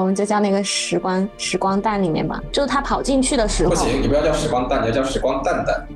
[0.00, 3.70] 我们就叫那个时光时光蛋里面吧，就是他跑进去的时候。
[3.70, 5.86] 不行，你不要叫时光蛋，你要叫时光蛋蛋。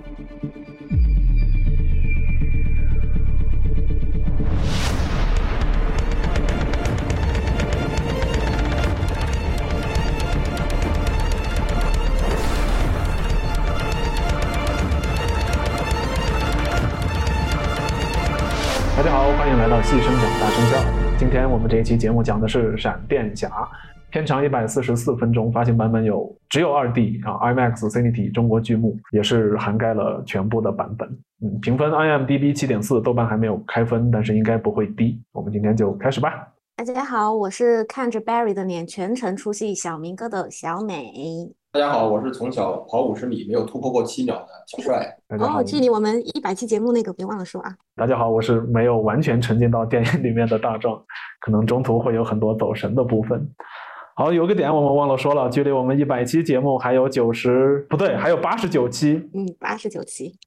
[21.65, 23.51] 们这一期节目讲的是闪电侠，
[24.11, 31.09] 片长一百四十四分钟，发行版本有只有二 D 啊，IMAX Cinity 中国剧目，也是涵盖了全部的版本。
[31.41, 35.19] 嗯，评分 IMDB 七点四，豆瓣还没有开分，但是应该不会低。
[35.33, 36.47] 我们今天就开始吧。
[36.77, 41.55] 大家好，我是看着 Barry 的脸全程出戏小明哥的小美。
[41.75, 45.13] 大家好，我是从小跑五十米没有突破过七秒的小帅。
[45.41, 47.75] 哦，距离我们一百期节目那个别忘了说啊。
[47.97, 50.97] 大家好，我是没有完全沉浸到电影里面的大壮，
[51.45, 53.51] 可能中途会有很多走神的部分。
[54.15, 59.29] 好，有个点我们忘了说了，距离我们一百期节目还有九十不对，还有八十九期。
[59.35, 60.39] 嗯，八十九期。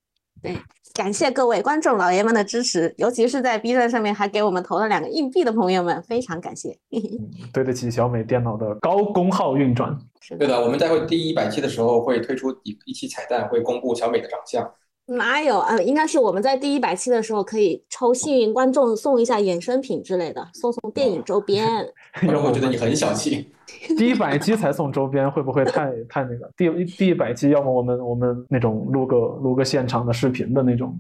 [0.41, 0.55] 对，
[0.93, 6.77] 感谢各位观众老爷们的支持，尤其是在 B 站上面还给我们投了两个硬币的朋友们，非常感谢。
[7.51, 9.93] 对得起小美电脑的高功耗运转。
[10.35, 14.69] 对的，我们待会第一百期的时候会推出一一期彩蛋，会公布小美的长相。
[15.05, 15.77] 哪有啊？
[15.77, 21.65] 应该是我们在第一百期的时候可以抽幸运观众送一下衍生品之类的，送送电影周边。
[22.23, 23.49] 因为我觉得你很小气。
[23.97, 26.51] 第一百期才送周边，会不会太太那个？
[26.57, 30.93] 第第一百期，要么我们我们那种录个录个现场的视频的那种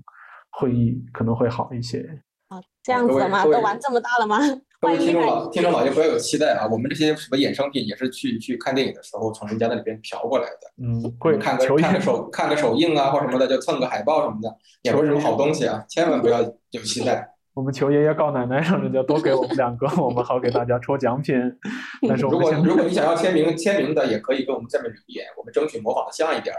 [0.51, 1.99] 会议可能会好一些。
[2.47, 3.43] 啊，这样子吗？
[3.43, 4.39] 都玩这么大了吗？
[4.79, 6.67] 各位听众老听众老爷不要有期待啊！
[6.71, 10.71] 我们这些什么衍生品也是去去看电影的时候从人家那里边嫖过来的。
[10.83, 15.83] 嗯，会看个看个手看个手印啊，或什么的，就蹭个海报什么的，也不是什么好东西啊！
[15.89, 17.27] 千万不要有期待。
[17.55, 21.33] 我们求爷爷告奶奶，让人家多给我们两个，我们好给大家抽奖品。
[22.07, 26.55] 但是如果如果你想要签名签名的，也可以跟我们下面留言，我们争取模仿的像一点。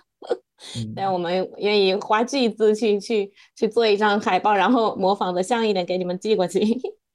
[0.96, 6.60] 对，我们愿意花巨资去去去做一张海报，然后模仿的像一点，给你们寄过去。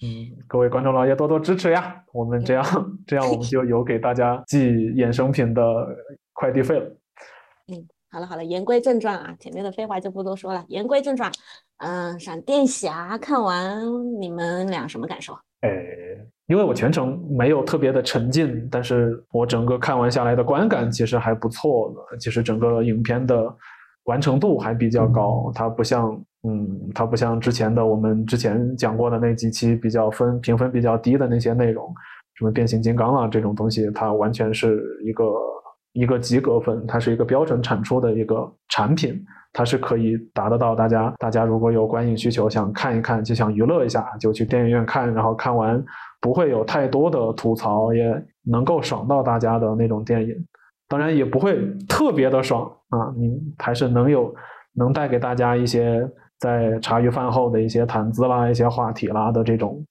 [0.02, 2.02] 嗯，各位观众老爷多多支持呀！
[2.14, 2.64] 我们这样
[3.06, 5.62] 这样，我们就有给大家寄衍生品的
[6.32, 6.86] 快递费了。
[7.68, 10.64] 嗯，好了好了，言归正传啊，前面的废话就不多说了。
[10.70, 11.30] 言归正传，
[11.80, 13.82] 嗯，闪电侠看完
[14.22, 15.34] 你们俩什么感受？
[15.62, 15.70] 哎，
[16.48, 22.18] 因为我全程没有特别的沉浸，但是我整个看完下来的观感其实还不错的。
[22.18, 23.54] 其实整个影片的
[24.06, 26.24] 完成度还比较高，它不像。
[26.48, 31.94] 嗯，它不像之前的我们之前讲过的那几期比较分评分比较低的那些内容，
[32.36, 35.26] 什么变形金刚啊这种东西，它完全是一个
[35.92, 45.84] 一个及格分，它是一个标准产出的一个产品，它是可以达得到大家大家如果有观影需求想看一看就想娱乐一下就去电影院看，然后看完
[46.22, 50.34] 不会有太多的吐槽，也能够爽到大家的那种电影，
[50.88, 54.34] 当然也不会特别的爽啊，你还是能有
[54.76, 56.10] 能带给大家一些。
[56.40, 59.86] 在茶余饭后的一些谈资啦、一些话题啦的这种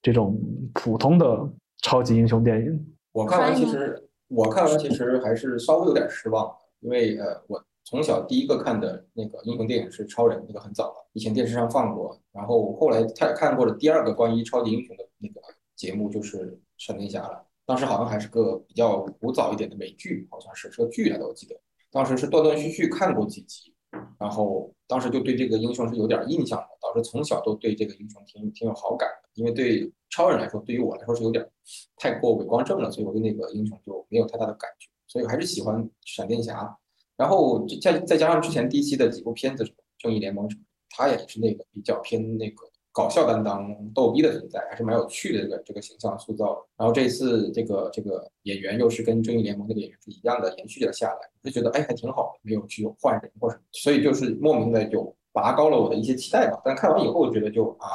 [0.00, 0.40] 这种
[0.72, 1.48] 普通的
[1.82, 15.40] 超级英雄电影，我看完其实我看完其实还是稍微有点失望，因为呃，我从小第一个看的那个英雄电影是超人，那个很早了，以前电视上放过，然后后来看看过的第二个关于超级英雄的那个
[15.74, 21.56] 节目就是闪电侠了，当时好像还是个比较古早一点的美剧，好像是是个剧来的，我记得。
[21.90, 23.74] 当时是断断续续看过几集。
[24.18, 29.28] 然后当时就对这个英雄是有点印象的，导致从小都对这个英雄挺挺有好感的。
[29.34, 31.48] 因为对超人来说，对于我来说是有点
[31.96, 34.88] 太过伟光正了，所以我对那个英雄就没有太大的感觉。
[35.06, 36.76] 所以还是喜欢闪电侠。
[37.16, 39.64] 然后再再加上之前第一期的几部片子，
[39.98, 42.64] 正义联盟什么，他也是那个比较偏那个。
[42.98, 46.66] 搞笑担当、逗逼的存在还是蛮有趣的，这个这个形象塑造。
[46.76, 56.60] 然后这次这个这个演员又是跟正义联盟那个演员是一样的，延续了下来，就觉得哎还挺好的，没有去换人或什么，所以就是莫名的有拔高了我的一些期待吧。
[56.64, 57.86] 但看完以后我觉得就啊，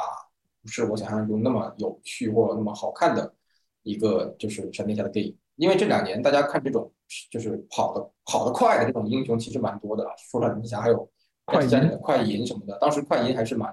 [0.62, 3.30] 不是我想象中那么有趣或那么好看的
[3.82, 5.36] 一个就是闪电侠的电影。
[5.56, 6.90] 因为这两年大家看这种
[7.30, 11.06] 就是跑的跑得快的这种英雄其实蛮多的，说闪电侠还有
[11.44, 13.70] 快银、快银什么的，当时快银还是蛮。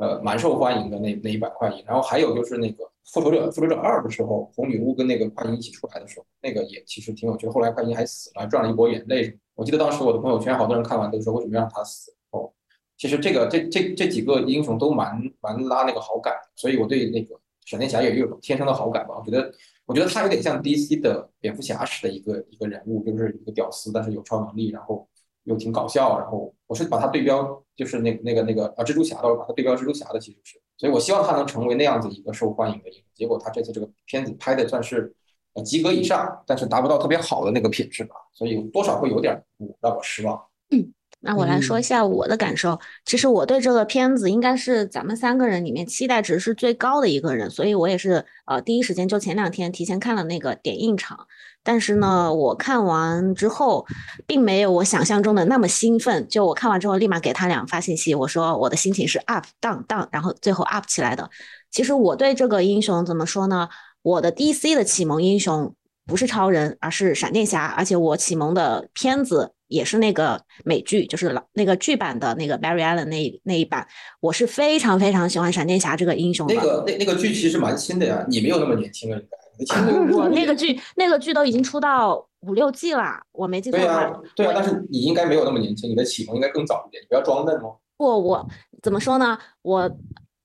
[0.00, 7.46] 呃，蛮受欢迎的那那一百块银，然后还有就是那个复仇者复仇者二的时候，红女巫跟那个快银一起出来的时候，那个也其实挺有趣。
[7.46, 9.38] 后来快银还死了，赚了一波眼泪。
[9.54, 12.10] 我记得当时我的朋友圈好多人看完都说为什么让他死？
[12.30, 12.50] 哦，
[12.96, 19.14] 其实这个这这这几个英雄都蛮蛮拉那个好感，所以我对那个闪电侠也有天生的好感吧。
[19.18, 19.52] 我觉得
[19.84, 25.06] 我觉得他有点像 DC 的蝙蝠侠式的一个一个人物，就是一个屌丝，但是有超能力，然后。
[25.44, 33.04] 又挺搞笑，然后我是把它对标，就是那那个那个啊蜘蛛侠的，把它对标蜘蛛侠的，其实是，所以我希望它能成为那样子一个受欢迎的英雄。
[33.14, 35.14] 结果它这次这个片子拍的算是
[35.54, 39.42] 呃及格以上，但是达不到特别好的那个品质吧，所以多少会有点
[39.80, 40.40] 让我失望。
[40.70, 40.92] 嗯
[41.22, 42.80] 那我来说一下我的感受。
[43.04, 51.26] 其实我对这个片子应该是咱们三个人里面期待值是最高的一个人，所以我也是呃第一时间就前两天提前看了那个点映场。
[51.62, 53.86] 但是呢，我看完之后
[54.26, 56.26] 并没有我想象中的那么兴奋。
[56.26, 61.28] 就我看完之后，立马给他俩发信息，我说我的心情是 up down down，然后最后 up 起来的。
[61.70, 63.68] 其实我对这个英雄怎么说呢？
[64.00, 65.74] 我的 DC 的启蒙英雄
[66.06, 69.52] 不是超人，而是闪电侠，而且我启蒙的片子。
[69.70, 73.86] 也是那个美剧，就是老那个剧版的那个 Barry Allen 那那一版，
[74.20, 76.54] 我是非常非常喜欢闪电侠这个英雄的。
[76.54, 79.16] 那个那那个剧其实蛮新的呀，你没有那么年轻了，
[79.58, 80.14] 应该。
[80.14, 83.78] 我那个剧那个剧都已经出到五六季了，我没记错。
[83.78, 87.76] 对啊，对啊，但是你应该没有那么年轻，你的启蒙应该更早一点，你不要装嫩哦。
[87.96, 88.46] 不，我
[88.82, 89.38] 怎么说呢？
[89.62, 89.90] 我。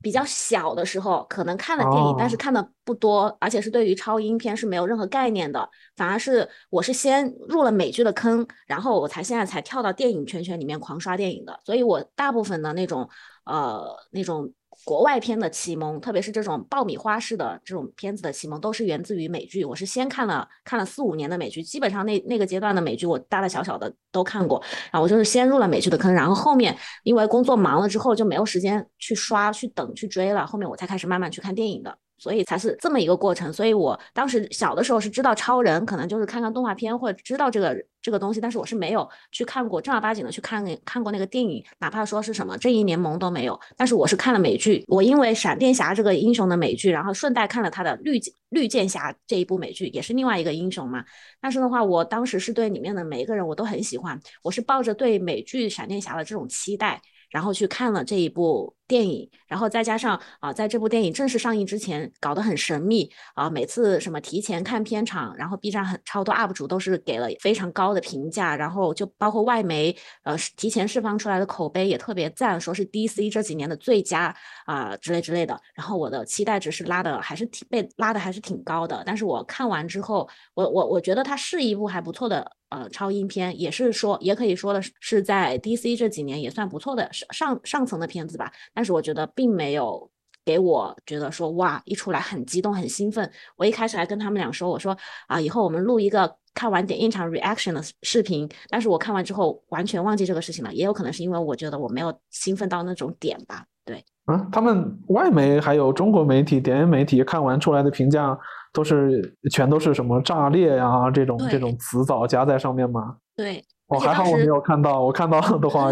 [0.01, 5.69] 比较小的时候，可能看了电影，但是看的不多，而且是对于超英片是没有任何概念的。
[5.97, 11.59] 反而是我是先入了美剧的坑，然后我才现在才跳到电影圈圈里面狂刷电影的。
[11.65, 13.09] 所以我大部分的那种
[13.45, 14.53] 呃那种。
[14.83, 19.63] 国外片的启蒙，特别是这种爆米花式的这种片子的启蒙，都是源自于美剧。
[19.63, 24.61] 我是先看了看了四五年的美剧，基本上那那个阶段的美剧，我大大小小的都看过。
[24.91, 31.97] 然后我就是先入了美剧的坑，然后后面因为工作忙了之后就没有时间去刷、去等、去追了，后面我才开始慢慢去看电影的。
[32.25, 33.53] 所以才是这么一个过程。
[33.53, 43.59] 所以我当时小的时候是知道超人，可能就是看看动画片或者知道这个这个东西，但是我是没有去看过正儿八经的去看看过那个电影，哪怕说是什么正义联盟都没有。
[43.77, 48.19] 但是我是看了美剧，我因为闪电侠这个英雄的美剧，然后顺带看了他的绿
[48.49, 51.05] 绿箭侠这一部美剧，也是另外一个英雄嘛。
[51.39, 56.99] 但是的话，我当时是对里面的每一个人我都很喜欢，我是抱着对美剧闪电侠的这种期待。
[57.31, 74.35] 然后去看了这一部电影，然后再加上啊，在这部电影正式上映之前，搞得很神秘啊，每次什么提前看片场，然后 B 站很超多 UP 主都是给了非常高的评价，然后就包括外媒呃提前释放出来的口碑也特别赞，说是 DC 这几年的最佳
[74.65, 75.59] 啊之类之类的。
[75.73, 82.51] 然后我的期待值是拉的还是挺被拉的还是挺高的，但是我看完之后，我我我觉得它是一部还不错的。
[82.69, 88.51] 呃，超英片也是说，也可以说的是在 DC 这几年也算不错的上上上层的片子吧。
[88.75, 90.07] 但是我觉得并没有
[90.45, 93.27] 给我觉得说哇，一出来很激动很兴奋。
[93.55, 94.95] 我一开始还跟他们俩说，我说
[95.27, 98.47] 啊，以后我们录一个看完点映场 reaction 的视频。
[98.69, 103.65] 但是我看完之后完全忘记这个事情了，也有可能是因为我觉得我没有兴奋到那种点吧。
[103.83, 108.37] 对，啊，他们外媒还有中国媒体、点映媒体看完出来的评价。
[108.75, 113.15] 都是全都是什么炸裂呀这种这种词藻加在上面吗？
[113.33, 115.89] 对，我还好我没有看到，我看到的话，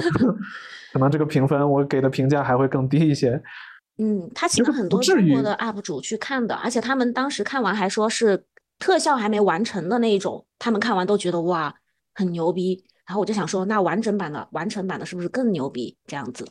[0.94, 3.42] 可能这个评分我给的评价还会更低一些。
[3.98, 8.45] 嗯，他请了很多中国的 UP 主去看的，而且他们当时看完还说是
[8.80, 11.74] 特效还没完成的那一种，他们看完都觉得哇
[12.16, 12.84] 很牛逼。
[13.06, 15.98] 然后我就想说，那完整版的完成版的是不是更牛逼？
[16.06, 16.48] 这样子？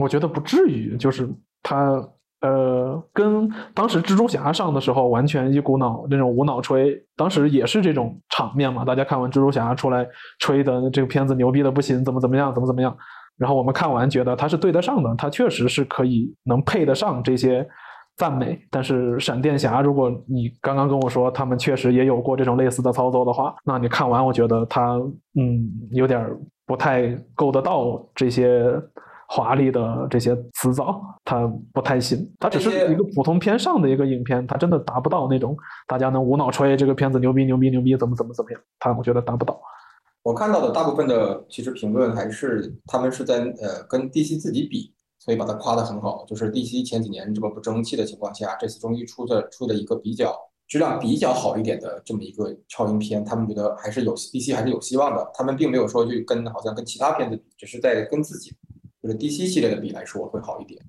[0.00, 1.28] 我觉得不至于，就是
[1.62, 2.08] 他。
[2.42, 8.84] 呃，跟当时蜘蛛侠上的时候完全一股脑那种无脑吹，当时也是这种场面嘛。
[8.84, 10.06] 大家看完蜘蛛侠出来
[10.38, 12.94] 吹的这个片子牛逼的不行，怎么怎么样，怎么怎么样。
[13.36, 17.66] 然后我们看完觉得它是对得上的，它确实是可以能配得上这些
[18.16, 18.58] 赞美。
[18.70, 24.96] 但是闪电侠，如果你刚刚跟我说他们确实也有过这种类似的操作的话，那你看完我觉得他
[25.34, 26.28] 嗯有点
[26.66, 28.72] 不太够得到这些。
[29.28, 32.16] 华丽的这些词藻，它不太行。
[32.38, 35.56] 它只是一个普通偏上的一个影片，它真的达不到那种
[35.88, 38.60] 大家能无脑吹这个片子牛逼牛逼牛逼怎么怎么怎么样。
[38.78, 39.60] 它我觉得达不到。
[40.26, 46.24] 我看到的大部分的其实评论还是他们是在呃跟 DC 自己比，所以把它夸得很好。
[46.26, 55.30] 就是 DC 前几年这么不争气的情况下，这次终于出的出的一个比较质量比较好一点的这么一个超英片，他们觉得还是有 DC 还是有希望的。
[55.32, 58.52] 他们并没有说去跟好像跟其他片子比，只是在跟自己。
[59.00, 60.84] 就是 DC 系列的比来说会好一点。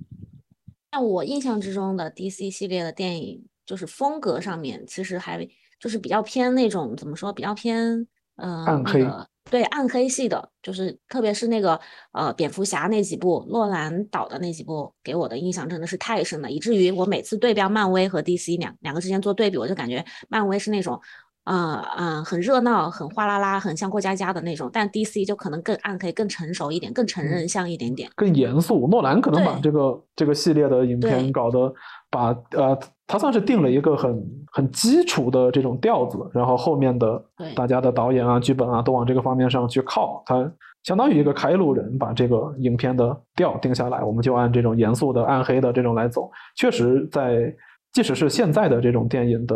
[0.92, 5.48] 那我印象之中的 DC 系列的电影，就是风格上面其实还
[5.80, 9.06] 就是比较偏那种怎么说，比较偏呃暗黑，
[9.52, 11.80] 对暗黑系的，就是特别是那个
[12.14, 21.00] 呃蝙蝠侠那几部，诺兰导的那几部，给我的印象真的是太深了，以至于我每次对标漫威和 DC 两两个之间做对比，我就感觉漫威是那种。
[21.48, 24.70] 啊啊，很热闹，很哗啦啦，很像过家家的那种。
[24.74, 28.86] 但 DC 就可能更暗黑、更成熟一点，更成人像一点点，更严肃。
[28.90, 31.74] 诺兰可能把这个这个系列的影片搞得，
[32.12, 32.78] 把呃，
[33.08, 37.24] 他算是定了一个很很基础的这种调子，然后后面的
[37.56, 40.22] 大家的导演啊、剧本啊都往这个方面上去靠。
[40.26, 40.52] 他
[40.84, 46.30] 相当于一个开路人，把这个影片的调定下来，我们就按这种严肃的、暗黑的这种来走。
[46.56, 47.56] 确实在。
[47.94, 49.56] 即使是现在的这种电影的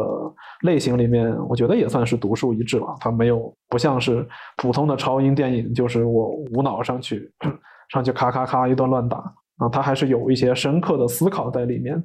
[0.62, 2.88] 类型里面，我觉得也算是独树一帜了。
[3.00, 4.28] 他没有不像是
[4.58, 7.32] 普通的超英电影，就是我无脑上去
[7.94, 9.18] 上去咔咔咔一顿乱打
[9.58, 12.04] 啊，他还是有一些深刻的思考在里面。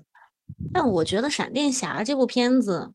[0.72, 2.92] 但我觉得《闪电侠》这部片子，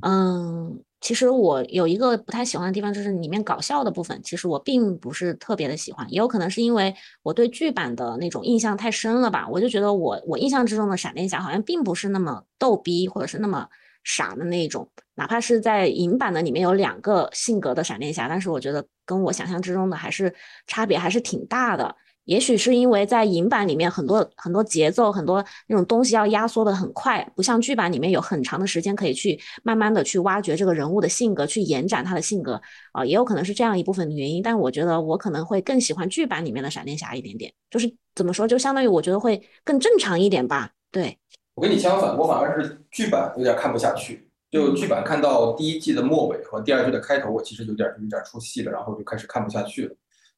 [0.00, 0.82] 嗯。
[1.00, 13.68] 其实我有一个不太喜欢的地方，就是里面搞笑的部分，其实我并不是特别的喜欢，也有可能是因为我对剧版的那种印象太深了吧，我就觉得我我印象之中的闪电侠好像并不是那么逗逼，或者是那么
[14.02, 20.34] 傻的那种，哪怕是在影版的里面有两个性格的闪电侠，但是我觉得跟我想象之中的还是
[20.66, 21.94] 差别还是挺大的。
[22.24, 32.60] 也许是因为在影版里面很多很多节奏很多那种东西要压缩的很快，不像剧版里面有很长的时间可以去慢慢的去挖掘这个人物的性格，去延展他的性格
[32.92, 34.42] 啊，也有可能是这样一部分的原因。
[34.42, 40.70] 但我觉得我可能会更喜欢剧版里面的闪电侠一点点，就是怎么说，就相当于我觉得会更正常一点吧。
[40.90, 41.18] 对
[41.54, 49.94] 我跟你相反，我反而是剧版有点看不下去，就剧版看到第一季的末尾和第二季的开头，我其实有点有点出戏了，然后就开始看不下去了。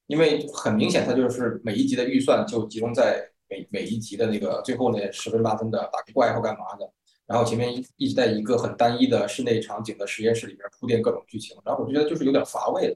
[0.07, 6.89] 因为很明显，它就是每一集的预算就集中在每每一集的那个最后那十分八分的打个怪或干嘛的，
[7.25, 12.95] 然后前面一一直在一个很单一的室内场景的实验室里边铺垫各种剧情，然后我就觉得就是有点乏味了。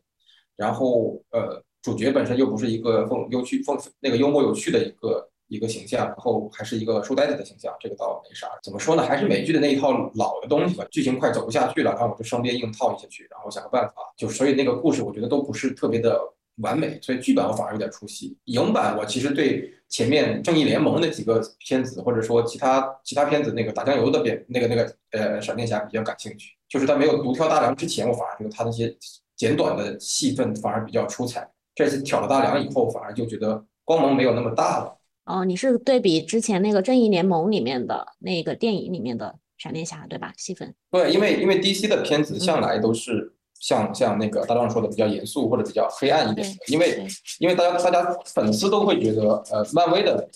[0.55, 8.47] 然后呃，主角本身又不是一个风有趣风那个幽默有趣的一个一个形象，然后还是一个书呆子的形象，这个倒没啥。
[8.63, 9.03] 怎么说呢？
[9.03, 16.19] 还是美剧的那一套老的东西吧，剧情快走不下去了，然后我就双边硬套一下去，然后想个办法，就所以那个故事我觉得都不是特别的。
[16.57, 18.37] 完美，所以剧版我反而有点出戏。
[18.45, 26.51] 影版我其实对前面《正义联盟》那几个片子，或者说其他其他片子那个打酱油的片，那个那个呃闪电侠比较感兴趣。
[26.69, 28.95] 就是他没有独挑大梁之前，我反而觉得他那些
[29.35, 31.49] 简短的戏份反而比较出彩。
[31.73, 34.97] 这次挑了大梁以后，反而就觉得光芒没有那么大了。
[35.25, 40.33] 哦，你是对比之前那个《正义联盟》里面的那个电影里面的闪电侠对吧？
[40.37, 40.73] 戏份？
[40.91, 43.30] 对，因为因为 DC 的片子向来都是。
[43.61, 47.05] 像像那个大壮说的比较严肃或者比较黑暗一点的，因为
[47.39, 50.27] 因为大家大家粉丝都会觉得，呃，漫威的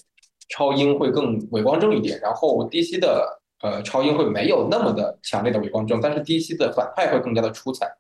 [0.50, 3.27] 超英会更伟光正一点，然后 DC 的
[3.63, 7.91] 呃超英会没有那么的强烈的伟光正，但是 DC 的反派会更加的出彩，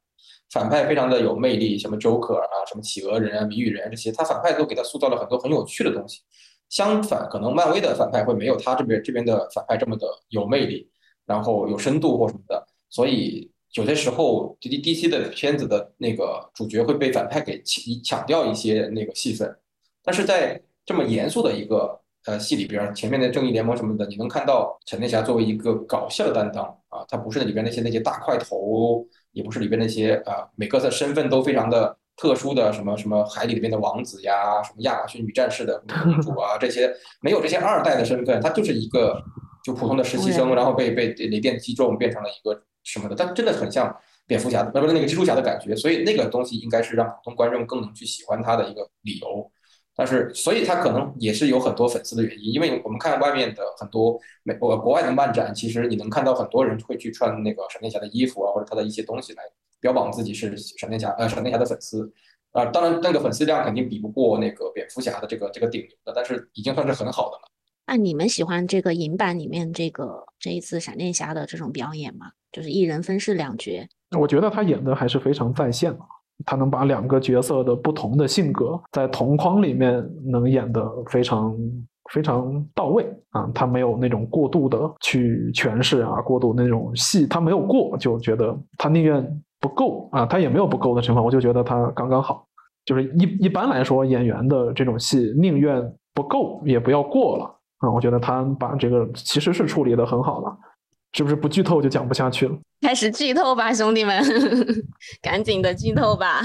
[0.51, 6.21] 反派非常的有魅力，什么 Joker 啊，什么企鹅人啊、谜语人这些，他反派都给他塑造了很多很有趣的东西。
[6.69, 10.87] 相反，可能漫威的反派会没有他这边这边的反派这么的有魅力，
[11.25, 13.51] 然后有深度或什么的，所以。
[13.75, 19.53] 有些时候，D D C 的片子的那个主角会被反派给抢抢掉一些那个戏份，
[20.01, 36.89] 但是在这么严肃的一个呃戏里边，前面的正义联盟什么的，你能看到闪电侠作为一个搞笑的担当啊，他不是里边那些那些大块头，也不是里边那些啊每个的身份都非常的特殊的什么什么海里里边的王子呀，什么亚马逊女战士的 公主啊这些，
[37.19, 39.21] 没有这些二代的身份，他就是一个
[39.65, 42.63] 就普通的实习生，然后被被雷电击中变成了一个。
[42.85, 43.93] 什么的，但真的很像
[44.25, 49.51] 蝙蝠侠的，不是那个蜘蛛侠的感觉，所以那个东西应该是让普通观众更能去喜欢他的一个理由。
[49.97, 59.43] 但是，所以他可能也是有很多粉丝的原因，因为我们看外面的很多美国国外的漫展，其实你能看到很多人会去穿那个闪电侠的衣服啊，或者他的一些东西来
[59.79, 62.11] 标榜自己是闪电侠呃闪电侠的粉丝
[62.51, 62.65] 啊。
[62.65, 67.54] 当然，那个粉丝量肯定比不过那个蝙蝠侠的这个这个顶流的，但是已经算是很好的了。
[67.87, 72.27] 那你们喜欢这个影版里面这个这一次闪电侠的这种表演吗？
[72.51, 73.87] 就是一人分饰两角，
[74.17, 75.99] 我觉得他演的还是非常在线的。
[76.45, 81.55] 他能把两个角色的不同的性格在同框里面能演得非常
[82.11, 83.49] 非常到位啊！
[83.55, 89.25] 他没有那种过度的去诠释啊，过度那种戏他没有过，就觉得他宁愿
[89.61, 92.45] 不够啊，他也没有不够的情况，我就觉得他刚刚好。
[92.83, 95.81] 就是一一般来说，演员的这种戏宁愿
[96.13, 97.54] 不够也不要过了
[97.85, 97.91] 啊！
[97.91, 100.57] 我觉得他把这个其实是处理的很好了。
[101.13, 102.57] 是不是不剧透就讲不下去了？
[102.81, 104.21] 开始剧透吧，兄弟们，
[105.23, 106.41] 赶紧的剧透吧！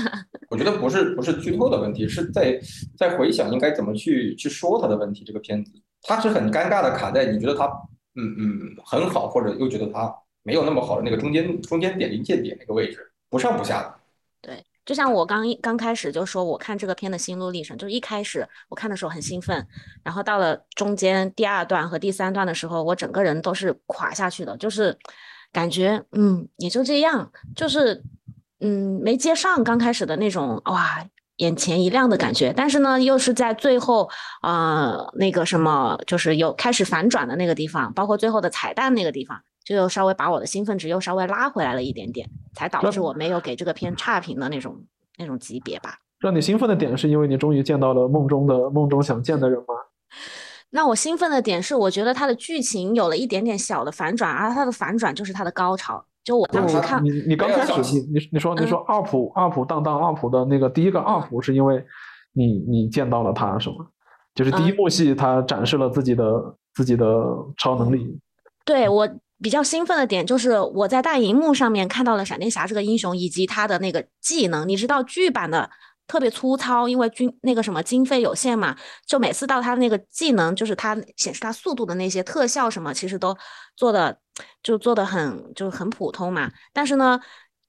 [0.48, 2.56] 我觉得不是不是剧透的问题，是在
[2.96, 5.24] 在回想应该怎么去去说它的问题。
[5.24, 7.66] 这个片子它是很尴尬的卡在你觉得它
[8.14, 13.94] 嗯嗯很好，或者又觉得它没有那么好的那个中间中间点临界点那个位置，不上不下的。
[14.90, 19.64] 就像我刚刚开始就说，我看这个片的心路历程，就是一开始我看的时候很兴奋，
[20.02, 24.98] 然后到了中间第二段和第三段的时候，我整个人都是垮下去的，就是
[25.52, 28.02] 感觉嗯也就这样，就是
[28.58, 31.06] 嗯没接上刚开始的那种哇
[31.36, 34.10] 眼前一亮的感觉，但是呢又是在最后
[34.42, 39.40] 啊那个什么就是有开始反转的那个地方，包括最后的彩蛋那个地方。
[39.70, 44.76] 就又稍微把我的兴奋值又稍微拉回来了一点点，才导致我没有给这个片差评的那种
[45.16, 45.94] 那种级别吧。
[46.18, 49.66] 让你兴奋的点是因为你终于见到了梦中的梦中想见的人吗？
[50.70, 56.04] 那我兴奋的点是，我觉得它的剧情有了一点点小的反转，而它的反转就是它的高潮。
[56.24, 61.80] 就我当时看，你你刚开始你你你说你说 up up 当当 up 的那个第一个 up 是因为
[62.32, 63.86] 你你见到了他是吗？
[64.34, 67.24] 就是第一幕戏他展示了自己的自己的
[67.56, 68.18] 超能力。
[68.64, 69.08] 对我
[69.42, 74.68] 比较兴奋的点就是我在大荧幕上面看到了闪电侠这个英雄以及他的那个技能。
[74.68, 75.70] 你知道剧版的。
[76.06, 83.38] 特别粗糙，因为军那个什么经费有限嘛，就每次到他那个技能，就是他显示他速度的那些特效什么，其实都
[83.76, 84.18] 做的
[84.60, 86.50] 就做的很就是很普通嘛。
[86.72, 87.20] 但是呢，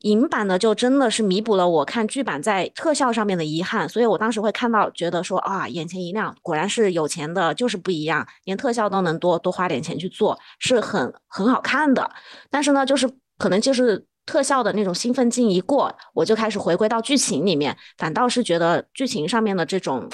[0.02, 12.10] 影版的就真的是弥补了我看剧版在特效上面的遗憾，所以我当时会看到觉得说啊，眼前一亮，果然是有钱的，就是不一样，连特效都能多多花点钱去做，是很很好看的。
[12.50, 14.06] 但是呢，就是可能就是。
[14.24, 20.08] 特效的那种兴奋劲一过，我就开始回归到剧情里面，反倒是觉得剧情上面的这种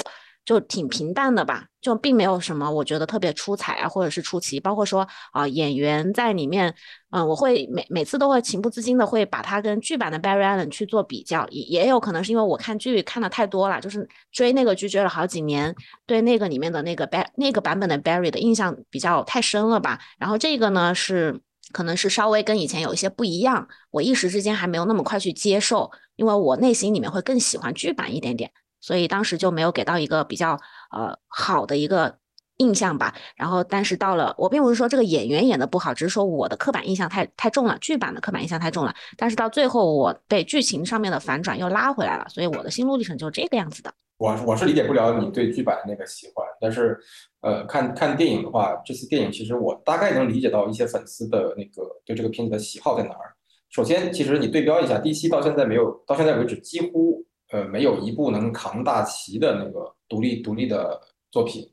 [0.47, 4.61] 就挺平淡的吧，就并没有什么我觉得特别出彩啊，或者是出奇。
[4.61, 6.73] 包括说啊，演员在里面，
[7.09, 15.75] 嗯，我会每每次都会情不自禁的会把他跟剧版的 Barry Allen 去做比较，也也有可能是因为我看剧看的太多了，就是追那个剧追了好几年，
[16.05, 19.99] 对那个里面的那个 Bar 那个版本的 Barry 的印象比较太深了吧。
[20.17, 21.41] 然后这个呢是。
[21.73, 30.59] 可能是稍微跟以前有一些不一样，我一时之间还没有那么快去接受，因为我内心里面会更喜欢剧版一点点，所以当时就没有给到一个比较
[30.91, 32.17] 呃好的一个
[32.57, 33.13] 印象吧。
[33.35, 38.93] 然后，但是到了，我并不是说这个演员演的不好，只是说我的刻板印象太太重了，剧版的刻板印象太重了。
[39.15, 43.93] 但是到最后，我被剧情上面的反转又拉回来了，所以我的心路历程就是这个样子的。
[44.17, 46.97] 我我是理解不了你对剧版的那个喜欢，但是，
[47.41, 53.35] 呃，看看电影的话，这次电影其实我大概能理解到一些粉丝的那个对这个片子的喜好在哪儿。
[53.69, 60.99] 首先，其实你对标一下，DC 到现在没有到现在为止几乎呃没有一部能扛大旗的那个独立独立的
[61.31, 61.63] 作品。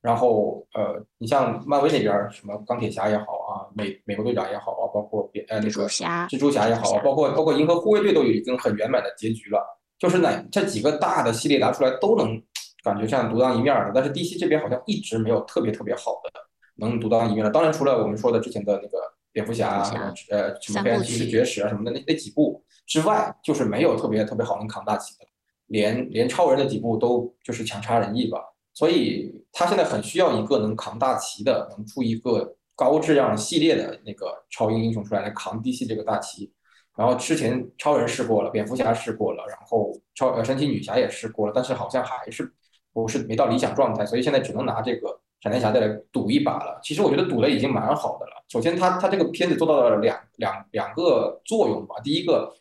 [0.00, 9.60] 然后，呃，你像漫威那边什么钢铁侠也好啊，美美国队长也好啊，包括别呃那个蜘蛛侠也好啊，包括包括银河护卫队都已经很圆满的结局了。
[9.98, 12.40] 就是哪这几个大的系列拿出来都能
[12.84, 16.30] 感觉像独当一面的，但是 DC 这边好像一直没有特别特别好的
[16.76, 17.50] 能独当一面的。
[17.50, 18.98] 当然，除了我们说的之前的那个
[19.32, 19.82] 蝙蝠侠，
[20.30, 25.26] 呃，什么黑暗骑士绝食啊什么的那那几部之外，就是没有特别特别好能扛大旗的。
[25.68, 28.40] 连连超人的几部都就是强差人意吧。
[28.74, 36.52] 所以他现在很需要一个能扛大旗的，能出一个高质量系列的那个超英英雄出来来扛 DC 这个大旗。
[36.96, 42.52] 然后之前超人试过了，蝙蝠侠试过了，然后超呃神奇女侠也试过了，但是好像还是
[42.92, 46.80] 不是没到理想状态，所以现在只能拿这个闪电侠再来赌一把了。
[46.82, 48.32] 其实我觉得赌的已经蛮好的了。
[48.48, 51.96] 首先，他他这个片子做到了两两两个作用吧。
[52.02, 52.52] 第一个，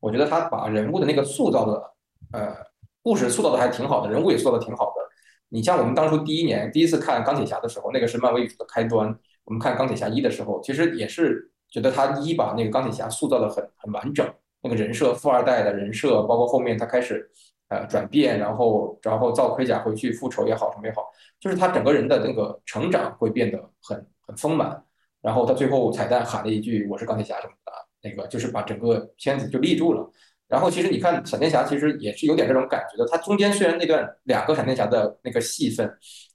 [0.00, 1.94] 我觉得他把人物的那个塑造的
[2.38, 2.54] 呃
[3.02, 5.02] 故事塑造的还挺好的，人物也塑造的挺好的。
[5.48, 9.18] 你像我们当初第一年第一次看钢铁侠的时候，那个是漫威宇宙的开端。
[9.44, 11.50] 我们看钢铁侠一的时候，其实也是。
[11.68, 14.26] 觉得他一把那个钢铁侠塑造的很很完整，
[14.62, 17.28] 那个人设富二代的人设，包括后面他开始
[17.68, 21.02] 呃转变，然后然后造盔甲回去复仇也好什么也好，
[21.40, 24.80] 就是他整个人的那个成长会变得很很丰满。
[25.20, 30.08] 然后他最后彩蛋喊了一句“我是钢铁侠”什么的，那个就是把整个片子就立住了。
[30.48, 35.90] 然后其实你看闪电侠其实也是有点这种感觉的，他中间虽然那段两个闪电侠的那个戏份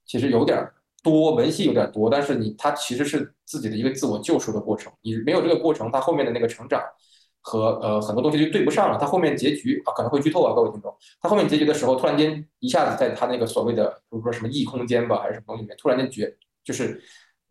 [0.06, 0.58] 其实有点。
[1.04, 4.94] 多文戏有点多，但是你他其实是自己的一个自我救赎的过程。
[5.02, 6.80] 你没有这个过程，他后面的那个成长
[7.42, 9.00] 和呃很多东西就对不上了。
[9.00, 10.96] 他后面结局啊可能会剧透啊，各位听众。
[11.20, 16.32] 他后面结局的时候，突然间一下子在他那个所谓的比如说什么异空间吧，还是什么东西里面，突然间觉
[16.64, 17.02] 就是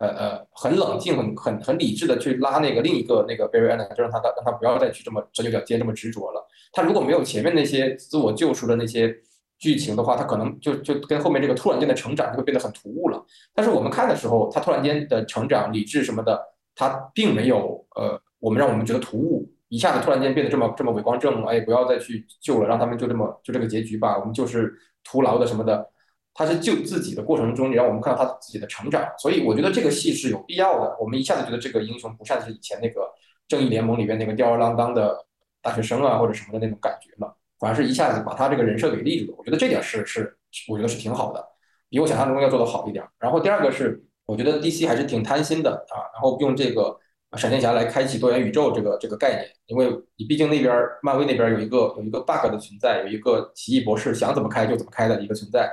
[0.00, 6.44] 呃呃很冷静、很很很理智的去拉那个另一个那个 Barry Allen，就让他让他不要再去这么钻牛角尖、这么执着了。
[6.72, 9.16] 他如果没有前面那些自我救赎的那些。
[9.60, 13.22] 剧情的话，他可能就就跟后面这个突然间的成长就会变得很突兀了。
[13.54, 16.40] 但是我们看的时候，他突然间的成长、理智什么的，
[16.74, 25.86] 他并没有呃，我们让我们觉得突兀，一下子突然间变得这么这么伟光正，哎，不要再去救了，让他们就这么就这个结局吧，我们就是徒劳的什么的。
[26.34, 30.96] 他是救自己的过程中，你让我们看到他自己的成长，所以我觉得这个戏是有必要的。
[31.00, 33.02] 我们一下子觉得这个英雄不像是以前那个
[33.48, 35.26] 正义联盟里面那个吊儿郎当的
[35.60, 37.36] 大学生啊，或者什么的那种感觉了。
[37.58, 40.34] 反而是一下子把他这个人设给立住了，我觉得这点是是，
[40.68, 41.44] 我觉得是挺好的，
[41.90, 43.04] 比我想象中要做的好一点。
[43.18, 46.96] 然后第二个是，我觉得 DC 还是挺贪心的啊，然后用这个
[47.36, 55.70] 闪电侠来开启多元宇宙这个这个概念，因为你毕竟那边漫威那边有一个有一个 bug 的存在，有一个奇异博士想怎么开就怎么开的一个存在，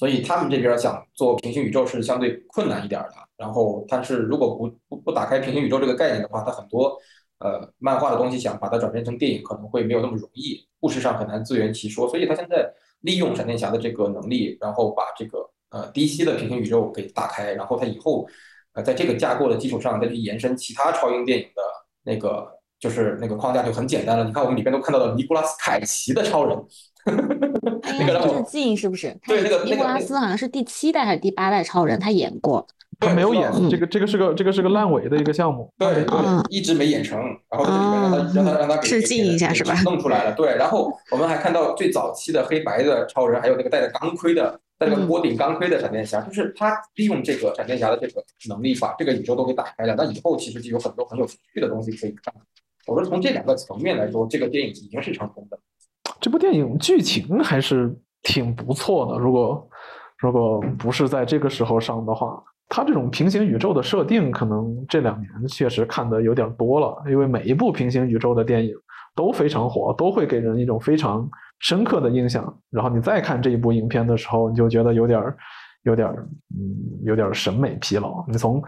[0.00, 3.14] 所以他们这边想做平行宇宙是相对困难一点的。
[3.36, 6.96] 然后，但是如果不不不打开平行宇宙这个概念的话，它很多。
[7.40, 12.06] 呃，漫画的东西想把它转变成电影，可能会没有那么容易，故事上很难自圆其说。
[12.06, 15.38] 所以他现在利用闪电侠的这个能力，然后把这个
[15.70, 18.26] 呃 DC 的平行宇宙给打开，然后它以后
[18.74, 21.62] 呃在这个架构的基础上再去延伸其他超英电影的
[22.02, 22.46] 那个
[22.78, 24.24] 就是那个框架就很简单了。
[24.24, 26.58] 你看我们里边都看到了尼古拉斯凯奇的超人，
[27.62, 29.16] 那个致敬是不是？
[29.26, 32.66] 对，那个尼古拉斯好像是第七代还是第八代超人，他演过。
[32.98, 36.06] 他没有演这个，这个是个这个是个烂尾的一个项目，对对，
[36.50, 37.18] 一直没演成。
[37.48, 39.74] 然后这里面让他让他让他致敬一下是吧？
[39.84, 40.54] 弄出来了，对。
[40.56, 49.94] 然后我们还看到最早期的黑白的超人，还有那个戴着钢盔的、戴着锅顶钢盔的闪电侠，就是他利用这个闪电侠的这个能力，把这个宇宙都给打开了。
[49.96, 52.34] 那以后其实就有很多很有趣的东西可以看。
[52.86, 55.58] 我说从这两个层面来说，这个电影已经是成功的。
[56.20, 59.68] 这部电影剧情还是挺不错的，如果
[60.18, 62.42] 如果不是在这个时候上的话。
[62.72, 68.72] 它这种平行宇宙的设定，可能这两年确实看的有点多了，因为每一部平行宇宙的电影
[69.12, 71.28] 都非常火，都会给人一种非常
[71.58, 72.56] 深刻的印象。
[72.70, 75.20] 然后你再看这一部影片的时候，你就觉得有点
[75.82, 78.24] 有点嗯，有点审美疲劳。
[78.28, 78.62] 你从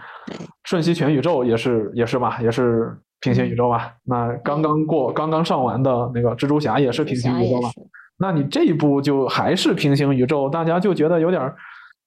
[0.65, 3.95] 瞬息全宇宙也是也是吧，也是平行宇宙吧？
[4.05, 7.71] 那刚刚过刚刚上完的那个蜘蛛侠也是平行宇宙吧？
[8.19, 11.51] 那你这一部就还是平行宇宙，大家就觉得有点。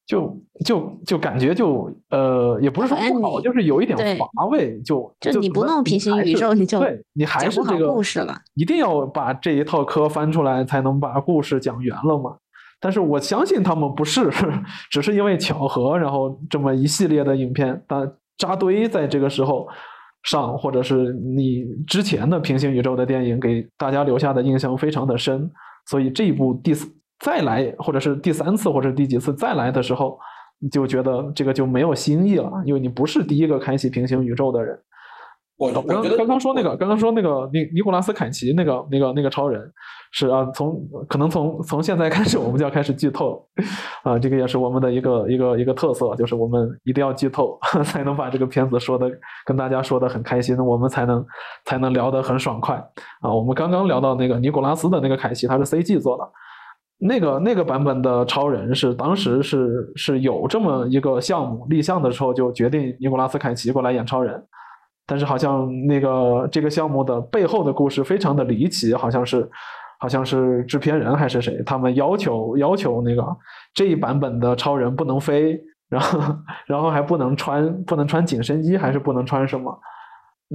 [0.07, 4.79] 就就就感觉就呃，也不是说不好，就是有一点乏味。
[4.81, 8.37] 就就你不弄平行宇宙，你就对你还是这个故事了。
[8.53, 12.35] 一定要把这一套科翻出来，才能把故事讲圆了嘛。
[12.79, 14.29] 但是我相信他们不是，
[14.91, 19.67] 只是因为巧合，然后这么一系列的影片，但扎堆在这个时候
[20.25, 25.49] 上，或者是你之前的平行宇宙的电影给大家留下的印象非常的深，
[25.87, 26.93] 所以这一部第四。
[27.17, 30.19] 再来，或者是第三次，或者第几次再来的时候，
[30.69, 34.77] 就觉得这个就没有新意了，因为你不是第一个开启平行宇宙的人。
[35.57, 39.61] 我刚刚刚说那个，刚刚说那个尼尼古拉斯凯奇那个那个那个超人，
[40.11, 43.41] 是啊，从可能从从现在开始我们就要开始剧透，
[44.03, 49.09] 啊，这个也是我们的一个一个一个特色，就是我们一定要剧透， 才能把这个片子说的
[49.45, 51.25] 跟大家说的很开心，我们才能
[51.63, 52.75] 才能聊得很爽快
[53.21, 53.33] 啊。
[53.33, 56.23] 我们刚刚聊到那个尼古拉斯的那个凯奇，他是 CG 做的。
[56.97, 64.41] 那个那个版本的超人是当时是是有这么一个项目立项的时候就决定尼古拉斯凯奇过来演超人，
[65.05, 69.49] 但是好像那个这个项目的背后的故事非常的离奇，好像是
[69.99, 73.25] 好像是制片人还是谁，他们要求要求那个
[73.73, 76.19] 这一版本的超人不能飞，然后
[76.65, 79.77] 然后还不能穿不能穿紧身衣，还是不能穿什么，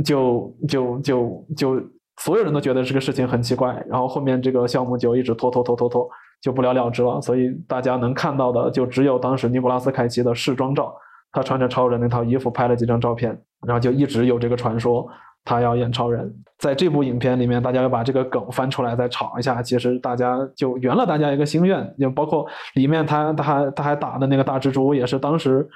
[0.04, 1.82] 就就就就
[2.18, 6.08] 所有人都觉得这个事情很奇怪，然后后面这个项目就一直拖拖拖拖拖。
[6.42, 10.90] 就不了了之了，所以大家能看到的就只有当时尼古拉斯凯奇的试装照，
[11.32, 13.30] 他穿着超人那套衣服拍了几张照片，
[13.66, 15.08] 然后就一直有这个传说
[15.44, 16.32] 他要演超人。
[16.58, 25.66] 在这部影片里面，大家要把这个梗翻出来再炒一下，其实大家就圆了大家一个心愿，就包括里面他他还他还打的那个大蜘蛛，也是当时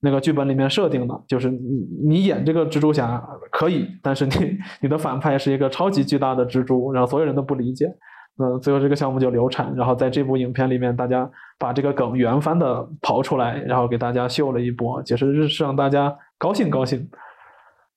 [0.00, 4.32] 那个剧本里面设定的，就是你你演这个蜘蛛侠可以，但是你
[4.82, 7.86] 你的反派是一个超级巨大的蜘蛛，然后所有人都不理解。
[8.38, 17.08] 嗯，最后这个项目就流产，然后在这部影片里面，大家把这个梗原翻的刨出来，然后给大家秀了一波，其实是让大家高兴高兴。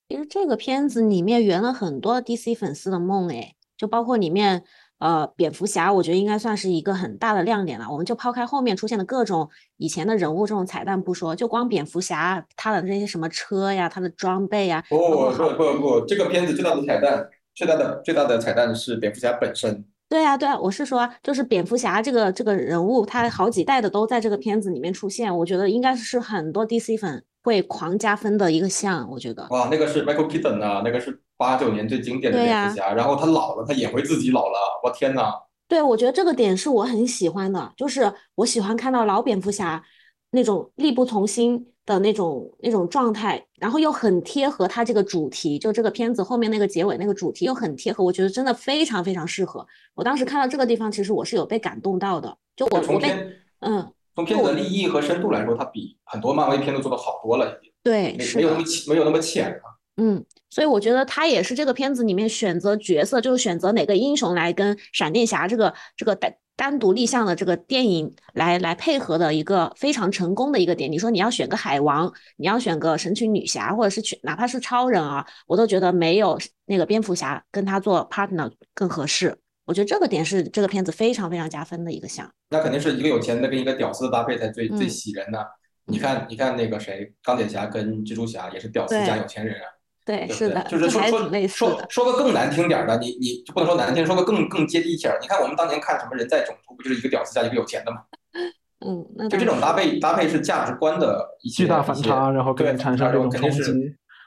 [0.09, 4.63] 其实这个片子里面圆了很多 DC 粉丝的梦，哎，就包括里面
[4.99, 7.87] 呃蝙蝠侠，我觉得应该算是一个很大的亮点了。
[7.89, 19.83] 我们就抛开后面出现的各种以前的人物这种彩蛋不说，就光蝙蝠侠他的那些什么车呀，他的装备呀，不不不不，这个片子最大的彩蛋，最大的最大的彩蛋是蝙蝠侠本身。
[20.09, 29.45] 对啊，对啊，我是说，就是蝙蝠侠这个这个人物，他好几代的都在这个片子里面出现，我觉得应该是很多 DC 粉会狂加分的一个项，我觉得。
[29.49, 35.33] 哇，那个是 Michael Keaton 啊，那个是八九年最经典的蝙蝠侠，然后他老了，他也会自己老了，我天呐。
[35.67, 39.83] 对，我觉得这个点是我很喜欢的，就是我喜欢看到老蝙蝠侠
[40.31, 41.67] 那种力不从心。
[41.87, 49.65] 的那种那种状态，然后又很贴合他这个主题，就这个片子后面那个结尾那个主题又很贴合，我觉得真的非常非常适合。
[49.95, 52.37] 我当时看到这个地方，其实我是有被感动到的。
[52.57, 57.71] 就我从片，嗯，从片子的立意和深度来说，它比很多漫威片都做的好多了，已经。
[57.81, 59.76] 对，没有那么浅，没有那么浅了。
[59.97, 66.33] 嗯，所以我觉得他也是这个片子里面选择角色，就是选择哪个英雄来跟闪电侠这个这个单。
[66.57, 79.37] 单独立项的这个电影来来配合的一个非常成功的一个点，你说你要选个海王，你要选个神奇女侠，或者是去哪怕是超人啊，我都觉得没有那个蝙蝠侠跟他做 partner 更合适。
[79.65, 82.27] 我觉得这个点是这个片子非常非常加分的一个项。
[82.49, 85.47] 那肯定是一个有钱的跟一个屌丝的搭配才最最喜人的。
[85.85, 89.76] 你看，你看那个谁，钢铁侠跟蜘蛛侠也是屌丝加有钱人啊。
[90.07, 95.19] 对，是的，就是说说说说个更难听点的，你你就不能说难听，说个更更接地气儿。
[95.21, 97.97] 你看我们当年看什么人在囧途，不就是一个屌丝加一个有钱的吗？
[98.85, 103.61] 嗯，那就这种搭配搭配是价值观的一些巨大反差，然后对产生这种冲击，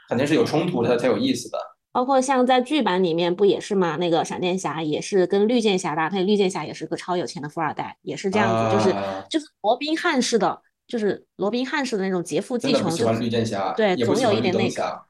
[0.08, 1.58] 肯定是有冲突的才有意思的。
[1.92, 3.96] 包括像在剧版里面不也是嘛？
[3.96, 8.96] 那个闪电侠也是跟绿箭侠搭配，绿箭侠也是个超有钱的富二代，也是这样子，就是
[9.30, 12.90] 就是罗宾汉式的，就是罗宾汉式的那种劫富济穷。
[12.90, 15.00] 喜欢绿箭侠，对，总有一点那个。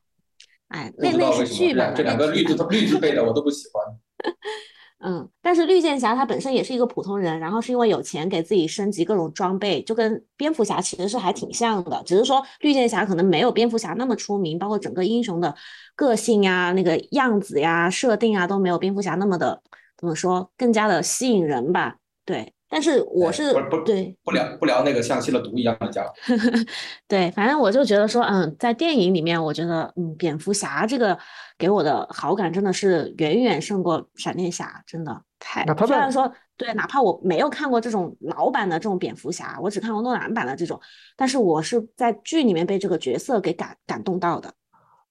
[0.70, 3.85] 哎，那那是剧版的，这两个绿字绿字辈的我都不喜欢。
[5.02, 15.54] 嗯，但是绿箭侠他本身也是一个普通人，然后是因为有钱给自己升级各种装备，就跟蝙蝠侠其实是还挺像的，只是说绿箭侠可能没有蝙蝠侠那么出名，包括整个英雄的
[15.96, 19.62] 个性呀、那个样子呀、设定啊都没有蝙蝠侠那么的
[19.96, 21.96] 怎么说更加的吸引人吧？
[22.26, 22.52] 对。
[22.72, 26.12] 但是我是不不对不聊不聊那个像吸了毒一样的家伙。
[27.09, 31.18] 对，反正我就觉得说，嗯，在电影里面，我觉得，嗯，蝙蝠侠这个
[31.59, 35.66] 给我的好感真的是远远胜过闪电侠，真的太。
[35.85, 40.80] 虽然说，对，哪怕我没有看过这种老版的这种蝙蝠侠，我只看过诺兰版的这种，
[41.16, 44.48] 但是我是在剧里面被这个角色给感感动到的。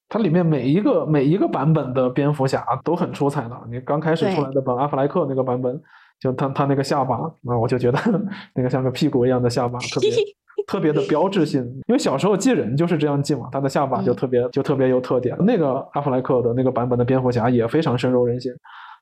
[0.08, 5.82] 它里面每一个每一个版本的蝙蝠侠都很出彩的，你刚开始出来的本阿弗莱克那个版本。
[6.19, 7.99] 就他他那个下巴，那我就觉得
[8.53, 10.12] 那个像个屁股一样的下巴，特别
[10.67, 11.63] 特别的标志性。
[11.88, 15.36] 因为小时候记人就是这样记嘛，他的下巴就特别就特别有特点。
[15.39, 18.51] 那个阿弗莱克的那个版本的蝙蝠侠也非常深入人心。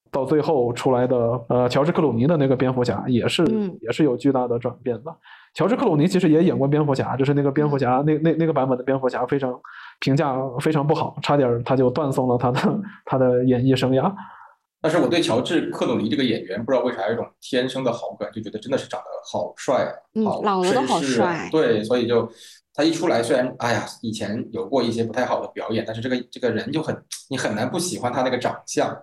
[0.09, 1.17] 到最后出来的
[1.49, 3.43] 呃乔治克鲁尼的那个蝙蝠侠也是
[3.81, 5.13] 也是有巨大的转变的。
[5.53, 9.53] 乔治克鲁尼其实也演过蝙蝠侠，就是那个蝙蝠侠那那那个版本的蝙蝠侠非常
[9.99, 14.09] 评价非常不好，差点他就断送了他的他的演艺生涯。
[14.79, 19.91] 但是我对乔治·克鲁尼这个演员不知道为啥有一种天生的好感，就觉得真的是长得好帅，
[20.23, 21.21] 好绅士。
[21.51, 22.29] 对，所以就
[22.73, 26.95] 他一出来，虽然哎呀以前有过一些不太好的表演，但是这个这个人就很
[27.29, 28.95] 你很难不喜欢他那个长相，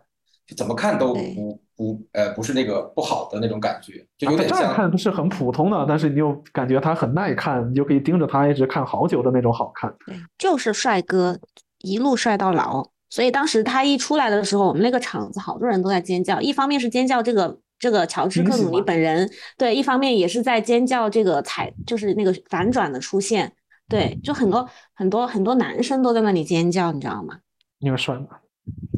[0.47, 9.93] 就怎么看都不不呃不是那个不好的那种感觉，就有点像看是很普通的，但是你又感觉他很耐看，你就可以盯着他一直看好久的那种好看。
[10.07, 11.37] 对，就是帅哥，
[11.81, 12.94] 一路帅到老。
[13.15, 16.41] 所以当时他一出来的时候，我们那个场子好多人都在尖叫。
[16.41, 23.53] 一方面是尖叫这个这个乔治克鲁尼本人，对；一方面也是在尖叫这个彩，就是那个反转的出现。
[23.89, 27.39] 对，就很多很多很多男生都在那里尖叫，你知道吗？
[27.79, 28.27] 你们帅吗？